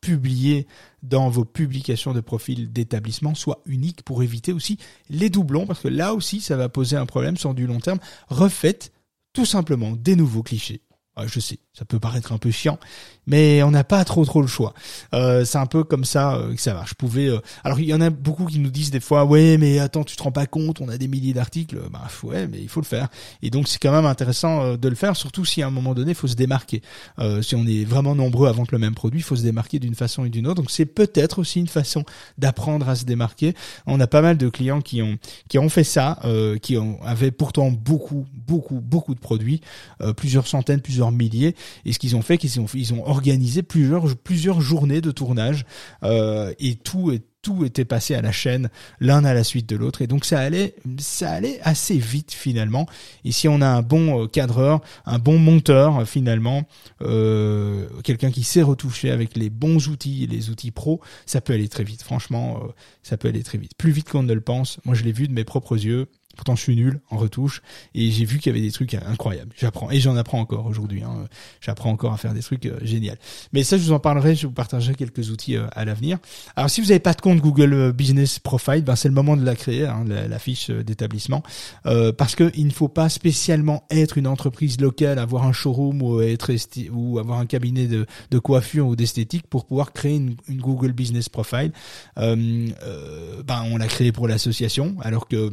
publiées 0.00 0.66
dans 1.02 1.28
vos 1.28 1.44
publications 1.44 2.12
de 2.12 2.20
profil 2.20 2.72
d'établissement 2.72 3.34
soient 3.34 3.60
uniques 3.66 4.02
pour 4.02 4.22
éviter 4.22 4.52
aussi 4.52 4.78
les 5.08 5.30
doublons, 5.30 5.66
parce 5.66 5.80
que 5.80 5.88
là 5.88 6.14
aussi 6.14 6.40
ça 6.40 6.56
va 6.56 6.68
poser 6.68 6.96
un 6.96 7.06
problème 7.06 7.36
sur 7.36 7.54
du 7.54 7.66
long 7.66 7.80
terme. 7.80 7.98
Refaites 8.28 8.92
tout 9.32 9.46
simplement 9.46 9.92
des 9.92 10.16
nouveaux 10.16 10.42
clichés. 10.42 10.80
Ah, 11.16 11.26
je 11.26 11.40
sais, 11.40 11.58
ça 11.72 11.84
peut 11.84 11.98
paraître 11.98 12.32
un 12.32 12.38
peu 12.38 12.52
chiant, 12.52 12.78
mais 13.26 13.64
on 13.64 13.72
n'a 13.72 13.82
pas 13.82 14.04
trop 14.04 14.24
trop 14.24 14.42
le 14.42 14.46
choix. 14.46 14.74
Euh, 15.12 15.44
c'est 15.44 15.58
un 15.58 15.66
peu 15.66 15.82
comme 15.82 16.04
ça 16.04 16.36
euh, 16.36 16.54
que 16.54 16.60
ça 16.60 16.72
marche. 16.72 16.90
Je 16.90 16.94
pouvais. 16.94 17.28
Euh, 17.28 17.40
alors 17.64 17.80
il 17.80 17.86
y 17.86 17.94
en 17.94 18.00
a 18.00 18.10
beaucoup 18.10 18.46
qui 18.46 18.60
nous 18.60 18.70
disent 18.70 18.92
des 18.92 19.00
fois, 19.00 19.24
ouais, 19.24 19.58
mais 19.58 19.80
attends, 19.80 20.04
tu 20.04 20.14
te 20.14 20.22
rends 20.22 20.30
pas 20.30 20.46
compte, 20.46 20.80
on 20.80 20.88
a 20.88 20.96
des 20.98 21.08
milliers 21.08 21.32
d'articles. 21.32 21.80
Bah 21.92 22.06
ouais, 22.22 22.46
mais 22.46 22.60
il 22.60 22.68
faut 22.68 22.80
le 22.80 22.86
faire. 22.86 23.08
Et 23.42 23.50
donc 23.50 23.66
c'est 23.66 23.80
quand 23.80 23.90
même 23.90 24.06
intéressant 24.06 24.76
de 24.76 24.88
le 24.88 24.94
faire, 24.94 25.16
surtout 25.16 25.44
si 25.44 25.62
à 25.62 25.66
un 25.66 25.70
moment 25.70 25.94
donné, 25.94 26.12
il 26.12 26.14
faut 26.14 26.28
se 26.28 26.36
démarquer. 26.36 26.80
si 27.42 27.56
on 27.56 27.66
est 27.66 27.84
vraiment 27.84 28.14
nombreux 28.14 28.48
à 28.48 28.52
vendre 28.52 28.70
le 28.70 28.78
même 28.78 28.94
produit, 28.94 29.20
il 29.20 29.24
faut 29.24 29.36
se 29.36 29.42
démarquer 29.42 29.80
d'une 29.80 29.96
façon 29.96 30.24
et 30.24 30.30
d'une 30.30 30.46
autre. 30.46 30.62
Donc 30.62 30.70
c'est 30.70 30.86
peut-être 30.86 31.40
aussi 31.40 31.58
une 31.58 31.68
façon 31.68 32.04
d'apprendre 32.38 32.88
à 32.88 32.94
se 32.94 33.04
démarquer. 33.04 33.54
On 33.86 33.98
a 34.00 34.06
pas 34.06 34.22
mal 34.22 34.38
de 34.38 34.48
clients 34.48 34.80
qui 34.80 35.02
ont 35.02 35.18
qui 35.48 35.58
ont 35.58 35.68
fait 35.68 35.84
ça, 35.84 36.20
qui 36.62 36.76
avaient 37.02 37.32
pourtant 37.32 37.70
beaucoup 37.70 38.26
beaucoup 38.32 38.80
beaucoup 38.80 39.14
de 39.14 39.20
produits, 39.20 39.60
plusieurs 40.16 40.46
centaines, 40.46 40.80
plusieurs 40.80 41.09
milliers. 41.12 41.54
Et 41.84 41.92
ce 41.92 41.98
qu'ils 41.98 42.16
ont 42.16 42.22
fait, 42.22 42.38
qu'ils 42.38 42.60
ont 42.60 42.66
ils 42.74 42.94
ont 42.94 43.06
organisé 43.06 43.62
plusieurs, 43.62 44.16
plusieurs 44.16 44.60
journées 44.60 45.00
de 45.00 45.10
tournage 45.10 45.64
euh, 46.04 46.52
et 46.58 46.76
tout 46.76 47.12
est 47.12 47.22
tout 47.42 47.64
était 47.64 47.86
passé 47.86 48.14
à 48.14 48.20
la 48.20 48.32
chaîne, 48.32 48.68
l'un 49.00 49.24
à 49.24 49.32
la 49.32 49.44
suite 49.44 49.66
de 49.66 49.76
l'autre, 49.76 50.02
et 50.02 50.06
donc 50.06 50.26
ça 50.26 50.38
allait, 50.40 50.74
ça 50.98 51.30
allait 51.30 51.58
assez 51.62 51.96
vite 51.96 52.32
finalement. 52.32 52.86
Et 53.24 53.32
si 53.32 53.48
on 53.48 53.62
a 53.62 53.66
un 53.66 53.80
bon 53.80 54.24
euh, 54.24 54.26
cadreur, 54.26 54.80
un 55.06 55.18
bon 55.18 55.38
monteur 55.38 56.06
finalement, 56.06 56.64
euh, 57.00 57.88
quelqu'un 58.04 58.30
qui 58.30 58.42
sait 58.42 58.60
retoucher 58.60 59.10
avec 59.10 59.38
les 59.38 59.48
bons 59.48 59.88
outils, 59.88 60.26
les 60.26 60.50
outils 60.50 60.70
pro, 60.70 61.00
ça 61.24 61.40
peut 61.40 61.54
aller 61.54 61.68
très 61.68 61.84
vite. 61.84 62.02
Franchement, 62.02 62.60
ça 63.02 63.16
peut 63.16 63.28
aller 63.28 63.42
très 63.42 63.56
vite, 63.56 63.72
plus 63.78 63.90
vite 63.90 64.10
qu'on 64.10 64.22
ne 64.22 64.34
le 64.34 64.42
pense. 64.42 64.78
Moi, 64.84 64.94
je 64.94 65.04
l'ai 65.04 65.12
vu 65.12 65.26
de 65.26 65.32
mes 65.32 65.44
propres 65.44 65.82
yeux. 65.82 66.08
Pourtant, 66.36 66.54
je 66.54 66.62
suis 66.62 66.76
nul 66.76 67.00
en 67.10 67.16
retouche 67.16 67.60
et 67.94 68.10
j'ai 68.10 68.24
vu 68.24 68.38
qu'il 68.38 68.52
y 68.52 68.56
avait 68.56 68.64
des 68.64 68.72
trucs 68.72 68.94
incroyables. 68.94 69.52
J'apprends 69.58 69.90
et 69.90 70.00
j'en 70.00 70.16
apprends 70.16 70.38
encore 70.38 70.66
aujourd'hui. 70.66 71.02
Hein. 71.02 71.26
J'apprends 71.60 71.90
encore 71.90 72.12
à 72.12 72.16
faire 72.16 72.34
des 72.34 72.40
trucs 72.40 72.64
euh, 72.66 72.78
géniaux. 72.82 73.12
Mais 73.52 73.64
ça, 73.64 73.76
je 73.76 73.82
vous 73.82 73.92
en 73.92 73.98
parlerai. 73.98 74.36
Je 74.36 74.46
vous 74.46 74.52
partagerai 74.52 74.94
quelques 74.94 75.30
outils 75.30 75.56
euh, 75.56 75.66
à 75.72 75.84
l'avenir. 75.84 76.18
Alors, 76.54 76.70
si 76.70 76.80
vous 76.80 76.88
n'avez 76.88 77.00
pas 77.00 77.14
de 77.14 77.20
compte 77.20 77.40
Google 77.40 77.74
euh, 77.74 77.92
Business 77.92 78.38
Profile, 78.38 78.82
ben 78.82 78.96
c'est 78.96 79.08
le 79.08 79.14
moment 79.14 79.36
de 79.36 79.44
la 79.44 79.56
créer, 79.56 79.86
hein, 79.86 80.04
la, 80.06 80.38
fiche 80.38 80.70
d'établissement, 80.70 81.42
parce 82.16 82.34
que 82.34 82.50
il 82.54 82.66
ne 82.66 82.72
faut 82.72 82.88
pas 82.88 83.10
spécialement 83.10 83.84
être 83.90 84.16
une 84.16 84.26
entreprise 84.26 84.80
locale, 84.80 85.18
avoir 85.18 85.44
un 85.44 85.52
showroom 85.52 86.00
ou 86.00 86.22
être 86.22 86.50
ou 86.90 87.18
avoir 87.18 87.38
un 87.38 87.46
cabinet 87.46 87.86
de, 87.86 88.06
de 88.30 88.38
coiffure 88.38 88.86
ou 88.86 88.96
d'esthétique 88.96 89.46
pour 89.48 89.66
pouvoir 89.66 89.92
créer 89.92 90.16
une, 90.16 90.36
une, 90.48 90.60
Google 90.60 90.92
Business 90.92 91.28
Profile. 91.28 91.72
ben, 92.16 93.64
on 93.70 93.76
l'a 93.76 93.86
créé 93.86 94.12
pour 94.12 94.28
l'association, 94.28 94.96
alors 95.02 95.28
que 95.28 95.50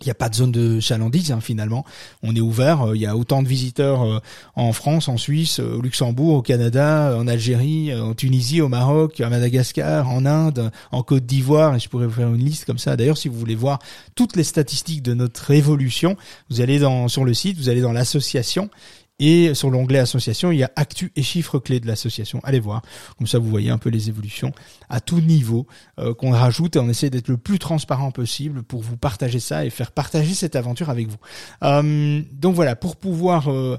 il 0.00 0.06
n'y 0.06 0.10
a 0.10 0.14
pas 0.14 0.28
de 0.28 0.34
zone 0.34 0.50
de 0.50 0.80
chalandise 0.80 1.30
hein, 1.30 1.40
finalement. 1.40 1.84
On 2.22 2.34
est 2.34 2.40
ouvert. 2.40 2.82
Euh, 2.82 2.96
il 2.96 3.02
y 3.02 3.06
a 3.06 3.16
autant 3.16 3.42
de 3.42 3.48
visiteurs 3.48 4.02
euh, 4.02 4.18
en 4.56 4.72
France, 4.72 5.08
en 5.08 5.16
Suisse, 5.16 5.60
euh, 5.60 5.76
au 5.76 5.82
Luxembourg, 5.82 6.34
au 6.34 6.42
Canada, 6.42 7.16
en 7.16 7.28
Algérie, 7.28 7.94
en 7.94 8.14
Tunisie, 8.14 8.60
au 8.60 8.68
Maroc, 8.68 9.20
à 9.20 9.30
Madagascar, 9.30 10.10
en 10.10 10.26
Inde, 10.26 10.72
en 10.90 11.02
Côte 11.02 11.26
d'Ivoire. 11.26 11.76
Et 11.76 11.78
je 11.78 11.88
pourrais 11.88 12.06
vous 12.06 12.12
faire 12.12 12.28
une 12.28 12.44
liste 12.44 12.64
comme 12.64 12.78
ça. 12.78 12.96
D'ailleurs, 12.96 13.18
si 13.18 13.28
vous 13.28 13.38
voulez 13.38 13.54
voir 13.54 13.78
toutes 14.14 14.36
les 14.36 14.44
statistiques 14.44 15.02
de 15.02 15.14
notre 15.14 15.52
évolution, 15.52 16.16
vous 16.50 16.60
allez 16.60 16.80
dans 16.80 17.06
sur 17.08 17.24
le 17.24 17.32
site, 17.32 17.56
vous 17.56 17.68
allez 17.68 17.80
dans 17.80 17.92
l'association 17.92 18.70
et 19.18 19.54
sur 19.54 19.70
l'onglet 19.70 20.00
association, 20.00 20.50
il 20.50 20.58
y 20.58 20.64
a 20.64 20.72
actu 20.74 21.12
et 21.14 21.22
chiffres 21.22 21.58
clés 21.58 21.78
de 21.78 21.86
l'association. 21.86 22.40
Allez 22.42 22.58
voir. 22.58 22.82
Comme 23.16 23.26
ça, 23.26 23.38
vous 23.38 23.48
voyez 23.48 23.70
un 23.70 23.78
peu 23.78 23.88
les 23.88 24.08
évolutions 24.08 24.52
à 24.88 25.00
tout 25.00 25.20
niveau 25.20 25.66
euh, 26.00 26.14
qu'on 26.14 26.32
rajoute 26.32 26.76
et 26.76 26.78
on 26.80 26.88
essaie 26.88 27.10
d'être 27.10 27.28
le 27.28 27.36
plus 27.36 27.58
transparent 27.58 28.10
possible 28.10 28.62
pour 28.64 28.82
vous 28.82 28.96
partager 28.96 29.40
ça 29.40 29.64
et 29.64 29.70
faire 29.70 29.92
partager 29.92 30.34
cette 30.34 30.56
aventure 30.56 30.90
avec 30.90 31.08
vous. 31.08 31.18
Euh, 31.62 32.22
donc 32.32 32.54
voilà, 32.54 32.74
pour 32.74 32.96
pouvoir 32.96 33.52
euh, 33.52 33.78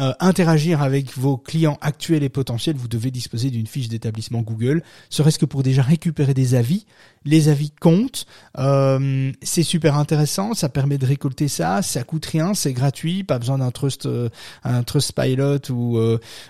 euh, 0.00 0.12
interagir 0.18 0.82
avec 0.82 1.16
vos 1.16 1.36
clients 1.36 1.78
actuels 1.80 2.24
et 2.24 2.28
potentiels, 2.28 2.74
vous 2.74 2.88
devez 2.88 3.12
disposer 3.12 3.50
d'une 3.50 3.68
fiche 3.68 3.86
d'établissement 3.86 4.42
Google, 4.42 4.82
serait-ce 5.08 5.38
que 5.38 5.46
pour 5.46 5.62
déjà 5.62 5.82
récupérer 5.82 6.34
des 6.34 6.56
avis. 6.56 6.84
Les 7.24 7.48
avis 7.48 7.70
comptent, 7.70 8.26
euh, 8.58 9.32
c'est 9.42 9.62
super 9.62 9.96
intéressant, 9.96 10.54
ça 10.54 10.68
permet 10.68 10.98
de 10.98 11.06
récolter 11.06 11.48
ça, 11.48 11.82
ça 11.82 12.02
coûte 12.02 12.26
rien, 12.26 12.54
c'est 12.54 12.72
gratuit, 12.72 13.24
pas 13.24 13.38
besoin 13.38 13.58
d'un 13.58 13.70
trust, 13.70 14.06
euh, 14.06 14.28
un 14.62 14.82
trust 14.82 15.12
pilot 15.12 15.70
ou 15.70 15.98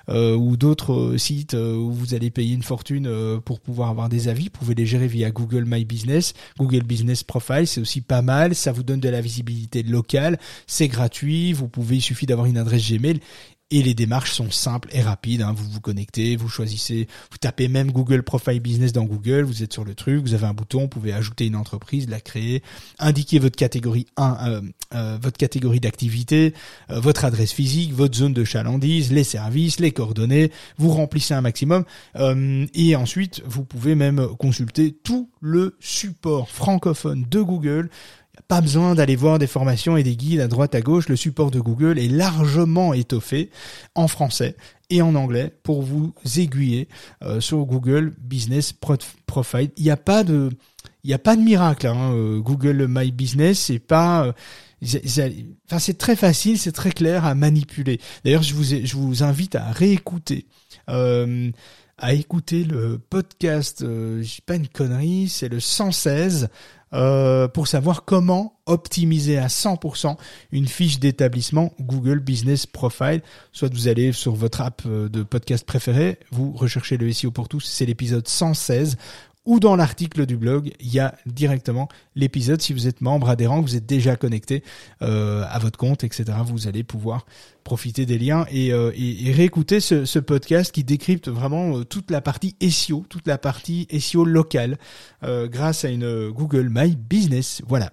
ou 0.08 0.56
d'autres 0.56 1.16
sites 1.16 1.54
où 1.54 1.92
vous 1.92 2.14
allez 2.14 2.30
payer 2.30 2.54
une 2.54 2.62
fortune 2.62 3.40
pour 3.44 3.60
pouvoir 3.60 3.90
avoir 3.90 4.08
des 4.08 4.28
avis. 4.28 4.44
Vous 4.44 4.50
pouvez 4.50 4.74
les 4.74 4.86
gérer 4.86 5.06
via 5.06 5.30
Google 5.30 5.64
My 5.66 5.84
Business, 5.84 6.34
Google 6.58 6.82
Business 6.82 7.22
Profile, 7.22 7.66
c'est 7.66 7.80
aussi 7.80 8.00
pas 8.00 8.22
mal, 8.22 8.54
ça 8.54 8.72
vous 8.72 8.82
donne 8.82 9.00
de 9.00 9.08
la 9.08 9.20
visibilité 9.20 9.82
locale, 9.82 10.38
c'est 10.66 10.88
gratuit, 10.88 11.52
vous 11.52 11.68
pouvez, 11.68 11.96
il 11.96 12.02
suffit 12.02 12.26
d'avoir 12.26 12.46
une 12.46 12.58
adresse 12.58 12.90
Gmail 12.90 13.20
et 13.70 13.82
les 13.82 13.94
démarches 13.94 14.32
sont 14.32 14.50
simples 14.50 14.88
et 14.92 15.02
rapides. 15.02 15.42
Hein. 15.42 15.54
Vous 15.56 15.68
vous 15.68 15.80
connectez, 15.80 16.36
vous 16.36 16.48
choisissez, 16.48 17.08
vous 17.30 17.38
tapez 17.38 17.68
même 17.68 17.90
Google 17.90 18.22
Profile 18.22 18.60
Business 18.60 18.92
dans 18.92 19.04
Google, 19.04 19.42
vous 19.42 19.62
êtes 19.62 19.72
sur 19.72 19.84
le 19.84 19.94
truc, 19.94 20.22
vous 20.22 20.34
avez 20.34 20.46
un 20.46 20.54
bouton, 20.54 20.82
vous 20.82 20.88
pouvez 20.88 21.12
ajouter 21.12 21.46
une 21.46 21.56
entreprise, 21.56 22.08
la 22.08 22.20
créer, 22.20 22.62
indiquer 22.98 23.38
votre 23.38 23.56
catégorie 23.56 24.06
1, 24.16 24.48
euh, 24.48 24.60
euh, 24.94 25.18
votre 25.20 25.38
catégorie 25.38 25.80
d'activité, 25.80 26.54
euh, 26.90 27.00
votre 27.00 27.24
adresse 27.24 27.52
physique, 27.52 27.92
votre 27.92 28.16
zone 28.16 28.34
de 28.34 28.44
chalandise, 28.44 29.12
les 29.12 29.24
services, 29.24 29.80
les 29.80 29.92
coordonnées. 29.92 30.52
Vous 30.76 30.90
remplissez 30.90 31.34
un 31.34 31.40
maximum 31.40 31.84
et 32.74 32.96
ensuite 32.96 33.42
vous 33.46 33.64
pouvez 33.64 33.94
même 33.94 34.28
consulter 34.38 34.92
tout 34.92 35.30
le 35.40 35.76
support 35.80 36.50
francophone 36.50 37.24
de 37.28 37.40
Google 37.40 37.90
pas 38.48 38.60
besoin 38.60 38.94
d'aller 38.94 39.16
voir 39.16 39.38
des 39.38 39.46
formations 39.46 39.96
et 39.96 40.02
des 40.02 40.16
guides 40.16 40.40
à 40.40 40.48
droite 40.48 40.74
à 40.74 40.80
gauche. 40.80 41.08
Le 41.08 41.16
support 41.16 41.50
de 41.50 41.60
Google 41.60 41.98
est 41.98 42.08
largement 42.08 42.92
étoffé 42.92 43.50
en 43.94 44.08
français 44.08 44.56
et 44.90 45.02
en 45.02 45.14
anglais 45.14 45.52
pour 45.62 45.82
vous 45.82 46.12
aiguiller 46.36 46.88
euh, 47.22 47.40
sur 47.40 47.64
Google 47.64 48.14
Business 48.18 48.72
Profile. 48.72 49.70
Il 49.76 49.84
n'y 49.84 49.90
a 49.90 49.96
pas 49.96 50.24
de, 50.24 50.50
miracle. 51.38 51.86
Hein. 51.86 52.12
Euh, 52.12 52.40
Google 52.40 52.86
My 52.88 53.10
Business, 53.12 53.58
c'est 53.58 53.78
pas, 53.78 54.26
euh, 54.26 54.32
enfin 55.66 55.78
c'est 55.78 55.98
très 55.98 56.16
facile, 56.16 56.58
c'est 56.58 56.72
très 56.72 56.92
clair 56.92 57.24
à 57.24 57.34
manipuler. 57.34 58.00
D'ailleurs, 58.24 58.42
je 58.42 58.54
vous, 58.96 59.22
invite 59.22 59.54
à 59.54 59.70
réécouter. 59.70 60.46
le 62.64 62.98
podcast, 62.98 63.78
je 63.80 64.40
pas 64.42 64.56
une 64.56 64.68
connerie, 64.68 65.28
c'est 65.28 65.48
le 65.48 65.60
116 65.60 66.48
euh, 66.94 67.48
pour 67.48 67.68
savoir 67.68 68.04
comment 68.04 68.54
optimiser 68.66 69.36
à 69.36 69.48
100% 69.48 70.16
une 70.52 70.66
fiche 70.66 71.00
d'établissement 71.00 71.72
Google 71.80 72.20
Business 72.20 72.66
Profile. 72.66 73.22
Soit 73.52 73.72
vous 73.72 73.88
allez 73.88 74.12
sur 74.12 74.34
votre 74.34 74.60
app 74.60 74.82
euh, 74.86 75.08
de 75.08 75.22
podcast 75.22 75.66
préféré, 75.66 76.18
vous 76.30 76.52
recherchez 76.52 76.96
le 76.96 77.12
SEO 77.12 77.30
pour 77.30 77.48
tous, 77.48 77.60
c'est 77.60 77.86
l'épisode 77.86 78.26
116 78.28 78.96
ou 79.46 79.60
dans 79.60 79.76
l'article 79.76 80.26
du 80.26 80.36
blog, 80.36 80.72
il 80.80 80.92
y 80.92 81.00
a 81.00 81.14
directement 81.26 81.88
l'épisode. 82.14 82.62
Si 82.62 82.72
vous 82.72 82.86
êtes 82.86 83.00
membre 83.00 83.28
adhérent, 83.28 83.60
vous 83.60 83.76
êtes 83.76 83.86
déjà 83.86 84.16
connecté 84.16 84.62
euh, 85.02 85.44
à 85.48 85.58
votre 85.58 85.78
compte, 85.78 86.04
etc. 86.04 86.24
Vous 86.46 86.66
allez 86.66 86.82
pouvoir 86.82 87.26
profiter 87.62 88.06
des 88.06 88.18
liens 88.18 88.46
et, 88.50 88.72
euh, 88.72 88.90
réécouter 89.32 89.80
ce, 89.80 90.04
ce, 90.04 90.18
podcast 90.18 90.72
qui 90.72 90.84
décrypte 90.84 91.28
vraiment 91.28 91.78
euh, 91.78 91.84
toute 91.84 92.10
la 92.10 92.20
partie 92.20 92.56
SEO, 92.70 93.04
toute 93.08 93.26
la 93.26 93.38
partie 93.38 93.86
SEO 93.98 94.24
locale 94.24 94.78
grâce 95.22 95.84
à 95.84 95.88
une 95.88 96.30
Google 96.30 96.68
My 96.70 96.96
Business. 96.96 97.62
Voilà. 97.66 97.92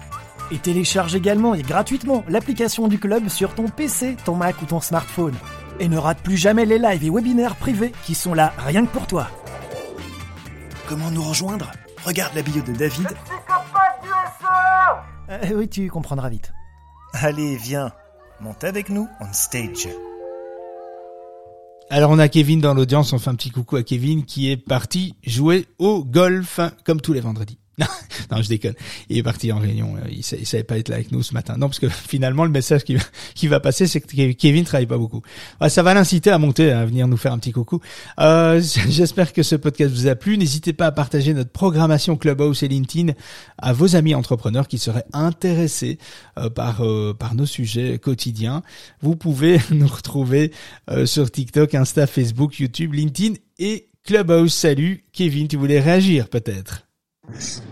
Et 0.51 0.57
télécharge 0.57 1.15
également 1.15 1.55
et 1.55 1.61
gratuitement 1.61 2.23
l'application 2.27 2.87
du 2.87 2.99
club 2.99 3.29
sur 3.29 3.55
ton 3.55 3.69
PC, 3.69 4.17
ton 4.25 4.35
Mac 4.35 4.61
ou 4.61 4.65
ton 4.65 4.81
smartphone. 4.81 5.35
Et 5.79 5.87
ne 5.87 5.97
rate 5.97 6.21
plus 6.21 6.37
jamais 6.37 6.65
les 6.65 6.77
lives 6.77 7.03
et 7.05 7.09
webinaires 7.09 7.55
privés 7.55 7.93
qui 8.03 8.13
sont 8.13 8.33
là 8.33 8.53
rien 8.57 8.85
que 8.85 8.91
pour 8.91 9.07
toi. 9.07 9.27
Comment 10.87 11.09
nous 11.09 11.23
rejoindre? 11.23 11.71
Regarde 12.05 12.35
la 12.35 12.41
bio 12.41 12.61
de 12.61 12.73
David. 12.73 13.07
Euh, 15.29 15.37
oui, 15.55 15.69
tu 15.69 15.89
comprendras 15.89 16.29
vite. 16.29 16.51
Allez, 17.13 17.55
viens, 17.55 17.91
monte 18.41 18.63
avec 18.65 18.89
nous 18.89 19.07
on 19.21 19.31
stage. 19.31 19.87
Alors 21.89 22.11
on 22.11 22.19
a 22.19 22.27
Kevin 22.27 22.59
dans 22.59 22.73
l'audience, 22.73 23.13
on 23.13 23.19
fait 23.19 23.29
un 23.29 23.35
petit 23.35 23.51
coucou 23.51 23.75
à 23.75 23.83
Kevin 23.83 24.25
qui 24.25 24.49
est 24.49 24.57
parti 24.57 25.15
jouer 25.25 25.67
au 25.77 26.03
golf 26.03 26.59
comme 26.85 27.01
tous 27.01 27.13
les 27.13 27.21
vendredis. 27.21 27.60
non, 28.31 28.41
je 28.41 28.49
déconne. 28.49 28.73
Il 29.09 29.17
est 29.17 29.23
parti 29.23 29.51
en 29.51 29.59
réunion. 29.59 29.95
Euh, 29.95 30.01
il, 30.09 30.19
il, 30.19 30.45
savait 30.45 30.63
pas 30.63 30.77
être 30.77 30.89
là 30.89 30.95
avec 30.95 31.11
nous 31.11 31.23
ce 31.23 31.33
matin. 31.33 31.55
Non, 31.57 31.67
parce 31.67 31.79
que 31.79 31.87
finalement, 31.87 32.43
le 32.43 32.51
message 32.51 32.83
qui, 32.83 33.47
va 33.47 33.59
passer, 33.59 33.87
c'est 33.87 34.01
que 34.01 34.31
Kevin 34.33 34.65
travaille 34.65 34.87
pas 34.87 34.97
beaucoup. 34.97 35.21
ça 35.67 35.83
va 35.83 35.93
l'inciter 35.93 36.31
à 36.31 36.37
monter, 36.37 36.71
à 36.71 36.85
venir 36.85 37.07
nous 37.07 37.17
faire 37.17 37.33
un 37.33 37.39
petit 37.39 37.51
coucou. 37.51 37.79
Euh, 38.19 38.61
J'espère 38.89 39.33
que 39.33 39.43
ce 39.43 39.55
podcast 39.55 39.93
vous 39.93 40.07
a 40.07 40.15
plu. 40.15 40.37
N'hésitez 40.37 40.73
pas 40.73 40.87
à 40.87 40.91
partager 40.91 41.33
notre 41.33 41.51
programmation 41.51 42.17
Clubhouse 42.17 42.61
et 42.63 42.67
LinkedIn 42.67 43.13
à 43.57 43.73
vos 43.73 43.95
amis 43.95 44.15
entrepreneurs 44.15 44.67
qui 44.67 44.77
seraient 44.77 45.05
intéressés 45.13 45.97
euh, 46.37 46.49
par 46.49 46.81
euh, 46.81 47.13
par 47.13 47.35
nos 47.35 47.45
sujets 47.45 47.99
quotidiens. 47.99 48.63
Vous 49.01 49.15
pouvez 49.15 49.59
nous 49.71 49.87
retrouver 49.87 50.51
sur 51.05 51.31
TikTok, 51.31 51.73
Insta, 51.75 52.05
Facebook, 52.05 52.59
YouTube, 52.59 52.93
LinkedIn 52.93 53.35
et 53.59 53.87
Clubhouse. 54.03 54.53
Salut, 54.53 55.05
Kevin. 55.13 55.47
Tu 55.47 55.57
voulais 55.57 55.79
réagir 55.79 56.27
peut-être? 56.27 56.90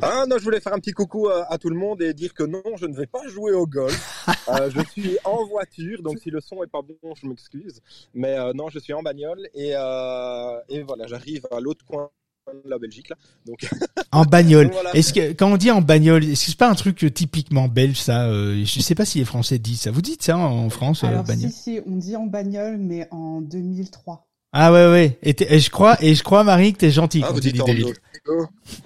Ah 0.02 0.26
non, 0.28 0.38
je 0.38 0.44
voulais 0.44 0.60
faire 0.60 0.74
un 0.74 0.80
petit 0.80 0.92
coucou 0.92 1.28
à, 1.28 1.58
tout 1.58 1.70
le 1.70 1.76
monde 1.76 2.02
et 2.02 2.14
dire 2.14 2.34
que 2.34 2.44
non, 2.44 2.62
je 2.78 2.86
ne 2.86 2.96
vais 2.96 3.08
pas 3.08 3.28
jouer 3.28 3.52
au 3.52 3.66
golf. 3.66 4.28
euh, 4.50 4.70
je 4.70 4.82
suis 4.92 5.18
en 5.26 5.46
voiture, 5.46 6.02
donc 6.02 6.20
si 6.20 6.30
le 6.30 6.40
son 6.40 6.64
est 6.64 6.68
pas 6.68 6.82
bon, 6.82 7.16
je 7.16 7.28
m'excuse. 7.28 7.82
Mais 8.14 8.38
euh, 8.38 8.54
non, 8.54 8.70
je 8.70 8.80
suis 8.80 8.94
en 8.94 9.02
bagnole 9.02 9.50
et, 9.54 9.74
euh, 9.76 10.60
et 10.70 10.84
voilà, 10.84 11.08
j'arrive 11.08 11.48
à 11.52 11.60
l'autre 11.60 11.86
coin 11.86 12.10
de 12.54 12.70
la 12.70 12.80
Belgique 12.80 13.10
là. 13.10 13.16
Donc 13.46 13.68
en 14.12 14.24
bagnole. 14.24 14.72
Est-ce 14.94 15.14
que 15.14 15.34
quand 15.34 15.52
on 15.52 15.58
dit 15.58 15.72
en 15.72 15.82
bagnole, 15.82 16.24
est-ce 16.24 16.46
que 16.46 16.52
c'est 16.52 16.58
pas 16.58 16.70
un 16.70 16.76
truc 16.76 17.06
typiquement 17.14 17.68
belge 17.68 18.00
ça 18.00 18.28
euh, 18.28 18.64
Je 18.64 18.80
sais 18.80 18.96
pas 18.96 19.06
si 19.06 19.20
les 19.20 19.26
Français 19.26 19.60
disent 19.60 19.82
ça. 19.82 19.92
Vous 19.92 20.02
dites 20.02 20.24
ça 20.24 20.38
en 20.38 20.70
France 20.70 21.04
Alors 21.04 21.24
bagnole 21.24 21.52
si, 21.52 21.76
si, 21.76 21.82
on 21.86 21.96
dit 21.96 22.16
en 22.16 22.26
bagnole, 22.26 22.78
mais 22.78 23.08
en 23.12 23.42
2003. 23.42 24.29
Ah 24.52 24.72
ouais 24.72 24.88
ouais. 24.88 25.20
Et, 25.22 25.60
je 25.60 25.70
crois 25.70 25.98
et 26.02 26.16
je 26.16 26.24
crois 26.24 26.44
Marie 26.44 26.74
que 26.74 26.80
t'es 26.80 26.92
gentil 26.92 27.22
ah, 27.24 27.30
quand 27.30 27.40
tu 27.40 27.52
dis 27.52 27.62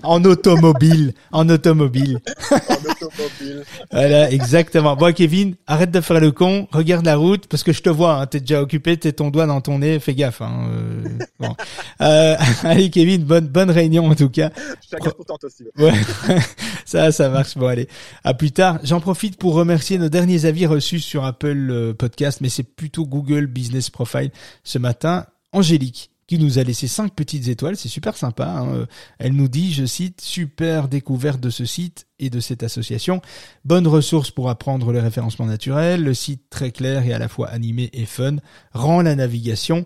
en 0.03 0.23
automobile, 0.23 1.13
en 1.31 1.49
automobile. 1.49 2.19
en 2.61 2.89
automobile. 2.91 3.63
voilà, 3.91 4.31
exactement. 4.31 4.95
Bon, 4.95 5.13
Kevin, 5.13 5.55
arrête 5.67 5.91
de 5.91 6.01
faire 6.01 6.19
le 6.19 6.31
con, 6.31 6.67
regarde 6.71 7.05
la 7.05 7.15
route, 7.15 7.47
parce 7.47 7.63
que 7.63 7.73
je 7.73 7.81
te 7.81 7.89
vois, 7.89 8.15
hein, 8.15 8.25
t'es 8.25 8.39
déjà 8.39 8.61
occupé, 8.61 8.97
t'es 8.97 9.11
ton 9.11 9.29
doigt 9.29 9.45
dans 9.45 9.61
ton 9.61 9.79
nez, 9.79 9.99
fais 9.99 10.13
gaffe. 10.13 10.41
Hein, 10.41 10.69
euh, 10.69 11.03
bon. 11.39 11.55
euh, 12.01 12.35
allez, 12.63 12.89
Kevin, 12.89 13.23
bonne 13.23 13.47
bonne 13.47 13.71
réunion 13.71 14.09
en 14.09 14.15
tout 14.15 14.29
cas. 14.29 14.51
Chacun 14.89 15.11
Pro... 15.11 15.37
aussi. 15.43 15.63
Ouais, 15.77 15.93
ça, 16.85 17.11
ça 17.11 17.29
marche. 17.29 17.57
Bon, 17.57 17.67
allez, 17.67 17.87
à 18.23 18.33
plus 18.33 18.51
tard. 18.51 18.79
J'en 18.83 18.99
profite 18.99 19.37
pour 19.37 19.53
remercier 19.53 19.97
nos 19.97 20.09
derniers 20.09 20.45
avis 20.45 20.65
reçus 20.65 20.99
sur 20.99 21.25
Apple 21.25 21.69
euh, 21.69 21.93
Podcast, 21.93 22.39
mais 22.41 22.49
c'est 22.49 22.63
plutôt 22.63 23.05
Google 23.05 23.47
Business 23.47 23.89
Profile 23.89 24.31
ce 24.63 24.77
matin. 24.77 25.25
Angélique 25.53 26.09
qui 26.27 26.39
nous 26.39 26.57
a 26.57 26.63
laissé 26.63 26.87
cinq 26.87 27.13
petites 27.13 27.47
étoiles, 27.47 27.75
c'est 27.75 27.89
super 27.89 28.15
sympa. 28.15 28.47
Hein. 28.47 28.87
Elle 29.19 29.33
nous 29.33 29.49
dit, 29.49 29.73
je 29.73 29.85
cite, 29.85 30.21
super 30.21 30.87
découverte 30.87 31.39
de 31.39 31.49
ce 31.49 31.65
site 31.65 32.07
et 32.17 32.29
de 32.29 32.39
cette 32.39 32.63
association, 32.63 33.21
bonne 33.65 33.87
ressource 33.87 34.31
pour 34.31 34.49
apprendre 34.49 34.91
le 34.91 34.99
référencement 34.99 35.45
naturel, 35.45 36.03
le 36.03 36.13
site 36.13 36.49
très 36.49 36.71
clair 36.71 37.05
et 37.05 37.13
à 37.13 37.19
la 37.19 37.27
fois 37.27 37.49
animé 37.49 37.89
et 37.93 38.05
fun, 38.05 38.37
rend 38.73 39.01
la 39.01 39.15
navigation 39.15 39.85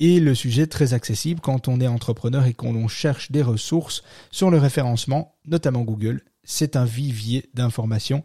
et 0.00 0.20
le 0.20 0.34
sujet 0.34 0.66
très 0.66 0.92
accessible 0.92 1.40
quand 1.40 1.68
on 1.68 1.80
est 1.80 1.86
entrepreneur 1.86 2.44
et 2.46 2.52
qu'on 2.52 2.88
cherche 2.88 3.30
des 3.30 3.42
ressources 3.42 4.02
sur 4.30 4.50
le 4.50 4.58
référencement, 4.58 5.36
notamment 5.46 5.82
Google. 5.82 6.22
C'est 6.44 6.76
un 6.76 6.84
vivier 6.84 7.48
d'informations 7.54 8.22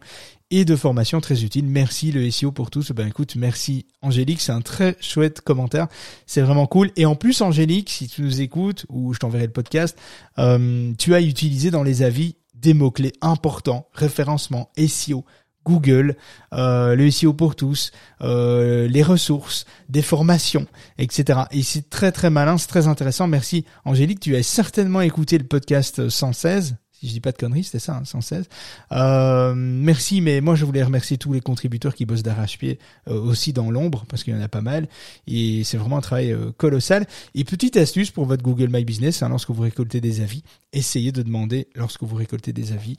et 0.52 0.66
de 0.66 0.76
formation 0.76 1.20
très 1.20 1.42
utile. 1.44 1.64
Merci 1.64 2.12
le 2.12 2.30
SEO 2.30 2.52
pour 2.52 2.70
tous. 2.70 2.92
Ben 2.92 3.08
écoute, 3.08 3.36
merci 3.36 3.86
Angélique, 4.02 4.42
c'est 4.42 4.52
un 4.52 4.60
très 4.60 4.96
chouette 5.00 5.40
commentaire. 5.40 5.88
C'est 6.26 6.42
vraiment 6.42 6.66
cool. 6.66 6.90
Et 6.96 7.06
en 7.06 7.16
plus, 7.16 7.40
Angélique, 7.40 7.88
si 7.88 8.06
tu 8.06 8.20
nous 8.20 8.42
écoutes 8.42 8.84
ou 8.90 9.14
je 9.14 9.18
t'enverrai 9.18 9.46
le 9.46 9.52
podcast, 9.52 9.98
euh, 10.38 10.92
tu 10.98 11.14
as 11.14 11.22
utilisé 11.22 11.70
dans 11.70 11.82
les 11.82 12.02
avis 12.02 12.36
des 12.54 12.74
mots-clés 12.74 13.14
importants, 13.22 13.88
référencement, 13.94 14.70
SEO, 14.76 15.24
Google, 15.64 16.16
euh, 16.52 16.96
le 16.96 17.10
SEO 17.10 17.32
pour 17.32 17.56
tous, 17.56 17.90
euh, 18.20 18.86
les 18.88 19.02
ressources, 19.02 19.64
des 19.88 20.02
formations, 20.02 20.66
etc. 20.98 21.40
Et 21.50 21.62
c'est 21.62 21.88
très 21.88 22.12
très 22.12 22.28
malin, 22.28 22.58
c'est 22.58 22.68
très 22.68 22.88
intéressant. 22.88 23.26
Merci 23.26 23.64
Angélique, 23.86 24.20
tu 24.20 24.36
as 24.36 24.42
certainement 24.42 25.00
écouté 25.00 25.38
le 25.38 25.44
podcast 25.44 26.10
116 26.10 26.76
Je 27.02 27.08
dis 27.08 27.20
pas 27.20 27.32
de 27.32 27.36
conneries, 27.36 27.64
c'était 27.64 27.80
ça, 27.80 27.96
hein, 27.96 28.04
116. 28.04 28.48
Euh, 28.92 29.54
merci, 29.56 30.20
mais 30.20 30.40
moi 30.40 30.54
je 30.54 30.64
voulais 30.64 30.82
remercier 30.82 31.18
tous 31.18 31.32
les 31.32 31.40
contributeurs 31.40 31.94
qui 31.94 32.06
bossent 32.06 32.22
d'arrache-pied 32.22 32.78
euh, 33.08 33.20
aussi 33.20 33.52
dans 33.52 33.70
l'ombre, 33.70 34.04
parce 34.08 34.22
qu'il 34.22 34.34
y 34.34 34.36
en 34.36 34.40
a 34.40 34.48
pas 34.48 34.60
mal, 34.60 34.88
et 35.26 35.64
c'est 35.64 35.76
vraiment 35.76 35.98
un 35.98 36.02
travail 36.02 36.32
euh, 36.32 36.52
colossal. 36.56 37.06
Et 37.34 37.44
petite 37.44 37.76
astuce 37.76 38.10
pour 38.10 38.26
votre 38.26 38.42
Google 38.42 38.68
My 38.70 38.84
Business, 38.84 39.22
hein, 39.22 39.28
lorsque 39.28 39.50
vous 39.50 39.62
récoltez 39.62 40.00
des 40.00 40.20
avis, 40.20 40.44
essayez 40.72 41.10
de 41.10 41.22
demander, 41.22 41.68
lorsque 41.74 42.04
vous 42.04 42.16
récoltez 42.16 42.52
des 42.52 42.72
avis, 42.72 42.96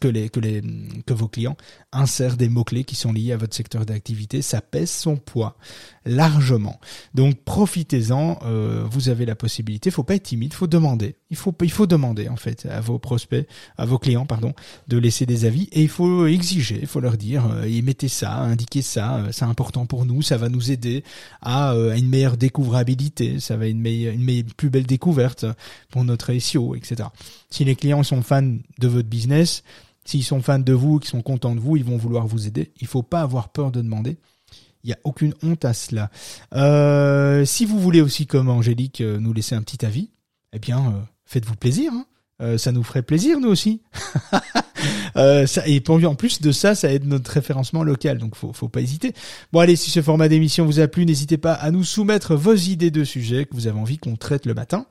que 0.00 0.08
les, 0.08 0.28
que 0.28 0.40
les 0.40 0.60
que 1.06 1.14
vos 1.14 1.28
clients 1.28 1.56
insèrent 1.92 2.36
des 2.36 2.48
mots 2.48 2.64
clés 2.64 2.82
qui 2.82 2.96
sont 2.96 3.12
liés 3.12 3.32
à 3.32 3.36
votre 3.36 3.54
secteur 3.54 3.86
d'activité. 3.86 4.42
Ça 4.42 4.60
pèse 4.60 4.90
son 4.90 5.16
poids 5.16 5.56
largement. 6.04 6.80
Donc 7.14 7.36
profitez-en. 7.44 8.40
Vous 8.90 9.08
avez 9.08 9.24
la 9.24 9.36
possibilité. 9.36 9.90
Faut 9.90 10.02
pas 10.02 10.16
être 10.16 10.24
timide. 10.24 10.52
Faut 10.52 10.66
demander. 10.66 11.16
Il 11.30 11.36
faut 11.36 11.54
il 11.62 11.70
faut 11.70 11.86
demander 11.86 12.28
en 12.28 12.36
fait 12.36 12.66
à 12.66 12.80
vos 12.80 12.98
prospects, 13.12 13.46
à 13.76 13.84
vos 13.84 13.98
clients 13.98 14.24
pardon, 14.24 14.54
de 14.88 14.96
laisser 14.96 15.26
des 15.26 15.44
avis 15.44 15.68
et 15.72 15.82
il 15.82 15.90
faut 15.90 16.26
exiger. 16.26 16.78
Il 16.80 16.86
faut 16.86 17.00
leur 17.00 17.18
dire 17.18 17.46
euh, 17.46 17.82
mettez 17.82 18.08
ça, 18.08 18.38
indiquez 18.38 18.80
ça. 18.80 19.16
Euh, 19.16 19.28
c'est 19.32 19.44
important 19.44 19.84
pour 19.84 20.06
nous. 20.06 20.22
Ça 20.22 20.38
va 20.38 20.48
nous 20.48 20.70
aider 20.70 21.04
à, 21.42 21.74
euh, 21.74 21.94
une 21.94 22.08
meilleure 22.08 22.38
découvrabilité. 22.38 23.38
Ça 23.38 23.58
va 23.58 23.66
une 23.66 23.80
meilleure, 23.80 24.14
une 24.14 24.24
meilleure, 24.24 24.46
plus 24.56 24.70
belle 24.70 24.86
découverte 24.86 25.44
pour 25.90 26.04
notre 26.04 26.32
SEO, 26.38 26.74
etc. 26.74 27.10
Si 27.50 27.66
les 27.66 27.76
clients 27.76 28.02
sont 28.02 28.22
fans 28.22 28.56
de 28.78 28.88
votre 28.88 29.08
business, 29.08 29.62
s'ils 30.06 30.24
sont 30.24 30.40
fans 30.40 30.58
de 30.58 30.72
vous, 30.72 30.98
qu'ils 30.98 31.10
sont 31.10 31.22
contents 31.22 31.54
de 31.54 31.60
vous, 31.60 31.76
ils 31.76 31.84
vont 31.84 31.98
vouloir 31.98 32.26
vous 32.26 32.46
aider. 32.46 32.72
Il 32.80 32.86
faut 32.86 33.02
pas 33.02 33.20
avoir 33.20 33.50
peur 33.50 33.72
de 33.72 33.82
demander. 33.82 34.16
Il 34.84 34.86
n'y 34.86 34.94
a 34.94 34.98
aucune 35.04 35.34
honte 35.42 35.66
à 35.66 35.74
cela. 35.74 36.10
Si 37.44 37.66
vous 37.66 37.78
voulez 37.78 38.00
aussi, 38.00 38.26
comme 38.26 38.48
Angélique, 38.48 39.00
nous 39.02 39.34
laisser 39.34 39.54
un 39.54 39.62
petit 39.62 39.84
avis, 39.84 40.08
eh 40.54 40.58
bien, 40.58 41.06
faites-vous 41.26 41.56
plaisir. 41.56 41.92
Hein. 41.92 42.06
Euh, 42.42 42.58
ça 42.58 42.72
nous 42.72 42.82
ferait 42.82 43.02
plaisir, 43.02 43.40
nous 43.40 43.48
aussi. 43.48 43.80
Euh, 45.14 45.46
et 45.66 45.82
en 45.88 46.14
plus 46.14 46.40
de 46.40 46.50
ça, 46.52 46.74
ça 46.74 46.90
aide 46.90 47.06
notre 47.06 47.30
référencement 47.30 47.84
local, 47.84 48.16
donc 48.18 48.34
faut, 48.34 48.52
faut 48.54 48.68
pas 48.68 48.80
hésiter. 48.80 49.12
Bon 49.52 49.60
allez, 49.60 49.76
si 49.76 49.90
ce 49.90 50.00
format 50.00 50.26
d'émission 50.26 50.64
vous 50.64 50.80
a 50.80 50.88
plu, 50.88 51.04
n'hésitez 51.04 51.36
pas 51.36 51.52
à 51.52 51.70
nous 51.70 51.84
soumettre 51.84 52.34
vos 52.34 52.54
idées 52.54 52.90
de 52.90 53.04
sujets 53.04 53.44
que 53.44 53.54
vous 53.54 53.66
avez 53.66 53.78
envie 53.78 53.98
qu'on 53.98 54.16
traite 54.16 54.46
le 54.46 54.54
matin. 54.54 54.86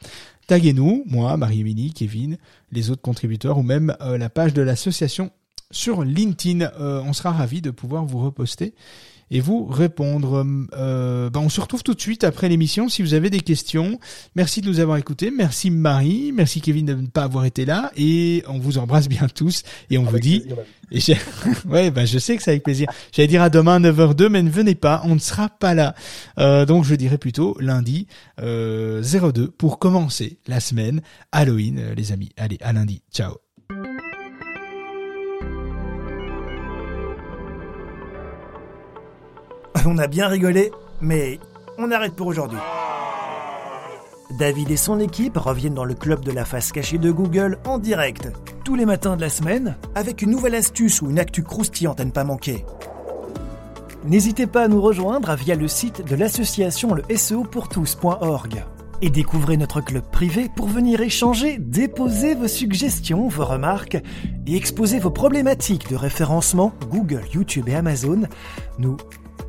Taguez-nous, 0.47 1.03
moi, 1.07 1.35
Marie-Émilie, 1.37 1.91
Kevin, 1.91 2.37
les 2.71 2.91
autres 2.91 3.01
contributeurs 3.01 3.57
ou 3.57 3.63
même 3.63 3.97
la 3.99 4.29
page 4.29 4.53
de 4.53 4.61
l'association 4.61 5.31
sur 5.71 6.03
LinkedIn. 6.03 6.69
on 6.79 7.11
sera 7.11 7.31
ravis 7.31 7.61
de 7.61 7.71
pouvoir 7.71 8.05
vous 8.05 8.19
reposter 8.19 8.75
et 9.31 9.39
vous 9.39 9.65
répondre. 9.65 10.45
Euh, 10.73 11.29
ben 11.29 11.39
on 11.39 11.49
se 11.49 11.61
retrouve 11.61 11.81
tout 11.81 11.93
de 11.93 12.01
suite 12.01 12.23
après 12.23 12.49
l'émission 12.49 12.89
si 12.89 13.01
vous 13.01 13.13
avez 13.13 13.29
des 13.29 13.39
questions. 13.39 13.99
Merci 14.35 14.61
de 14.61 14.67
nous 14.67 14.79
avoir 14.79 14.97
écoutés. 14.97 15.31
Merci 15.31 15.71
Marie. 15.71 16.31
Merci 16.33 16.61
Kevin 16.61 16.85
de 16.85 16.93
ne 16.93 17.07
pas 17.07 17.23
avoir 17.23 17.45
été 17.45 17.65
là. 17.65 17.91
Et 17.95 18.43
on 18.47 18.59
vous 18.59 18.77
embrasse 18.77 19.07
bien 19.07 19.27
tous. 19.33 19.63
Et 19.89 19.97
on 19.97 20.03
vous 20.03 20.19
dit... 20.19 20.43
et 20.91 20.99
ouais, 21.67 21.89
ben 21.89 22.05
je 22.05 22.19
sais 22.19 22.35
que 22.35 22.43
c'est 22.43 22.51
avec 22.51 22.63
plaisir. 22.63 22.89
J'allais 23.13 23.27
dire 23.27 23.41
à 23.41 23.49
demain 23.49 23.79
9h02, 23.79 24.27
mais 24.27 24.43
ne 24.43 24.49
venez 24.49 24.75
pas. 24.75 25.01
On 25.05 25.15
ne 25.15 25.19
sera 25.19 25.49
pas 25.49 25.73
là. 25.73 25.95
Euh, 26.37 26.65
donc 26.65 26.83
je 26.83 26.95
dirais 26.95 27.17
plutôt 27.17 27.55
lundi 27.59 28.07
euh, 28.41 29.01
02 29.01 29.47
pour 29.47 29.79
commencer 29.79 30.39
la 30.47 30.59
semaine 30.59 31.01
Halloween, 31.31 31.79
euh, 31.79 31.95
les 31.95 32.11
amis. 32.11 32.29
Allez, 32.37 32.57
à 32.61 32.73
lundi. 32.73 33.01
Ciao. 33.11 33.50
On 39.85 39.97
a 39.97 40.07
bien 40.07 40.27
rigolé, 40.27 40.71
mais 40.99 41.39
on 41.77 41.91
arrête 41.91 42.13
pour 42.13 42.27
aujourd'hui. 42.27 42.59
David 44.37 44.69
et 44.71 44.77
son 44.77 44.99
équipe 44.99 45.37
reviennent 45.37 45.73
dans 45.73 45.85
le 45.85 45.93
club 45.93 46.23
de 46.23 46.31
la 46.31 46.45
face 46.45 46.71
cachée 46.71 46.97
de 46.97 47.11
Google 47.11 47.57
en 47.65 47.79
direct, 47.79 48.31
tous 48.63 48.75
les 48.75 48.85
matins 48.85 49.15
de 49.15 49.21
la 49.21 49.29
semaine, 49.29 49.77
avec 49.95 50.21
une 50.21 50.31
nouvelle 50.31 50.55
astuce 50.55 51.01
ou 51.01 51.09
une 51.09 51.19
actu 51.19 51.43
croustillante 51.43 51.99
à 51.99 52.05
ne 52.05 52.11
pas 52.11 52.23
manquer. 52.23 52.65
N'hésitez 54.05 54.47
pas 54.47 54.63
à 54.63 54.67
nous 54.67 54.81
rejoindre 54.81 55.35
via 55.35 55.55
le 55.55 55.67
site 55.67 56.05
de 56.05 56.15
l'association 56.15 56.93
le 56.93 57.03
tous.org 57.03 58.63
et 59.01 59.09
découvrez 59.09 59.57
notre 59.57 59.81
club 59.81 60.03
privé 60.11 60.49
pour 60.55 60.67
venir 60.67 61.01
échanger, 61.01 61.57
déposer 61.57 62.35
vos 62.35 62.47
suggestions, 62.47 63.27
vos 63.27 63.45
remarques 63.45 63.97
et 64.45 64.55
exposer 64.55 64.99
vos 64.99 65.09
problématiques 65.09 65.89
de 65.89 65.95
référencement 65.95 66.73
Google, 66.89 67.23
YouTube 67.33 67.67
et 67.67 67.75
Amazon. 67.75 68.23
Nous 68.77 68.97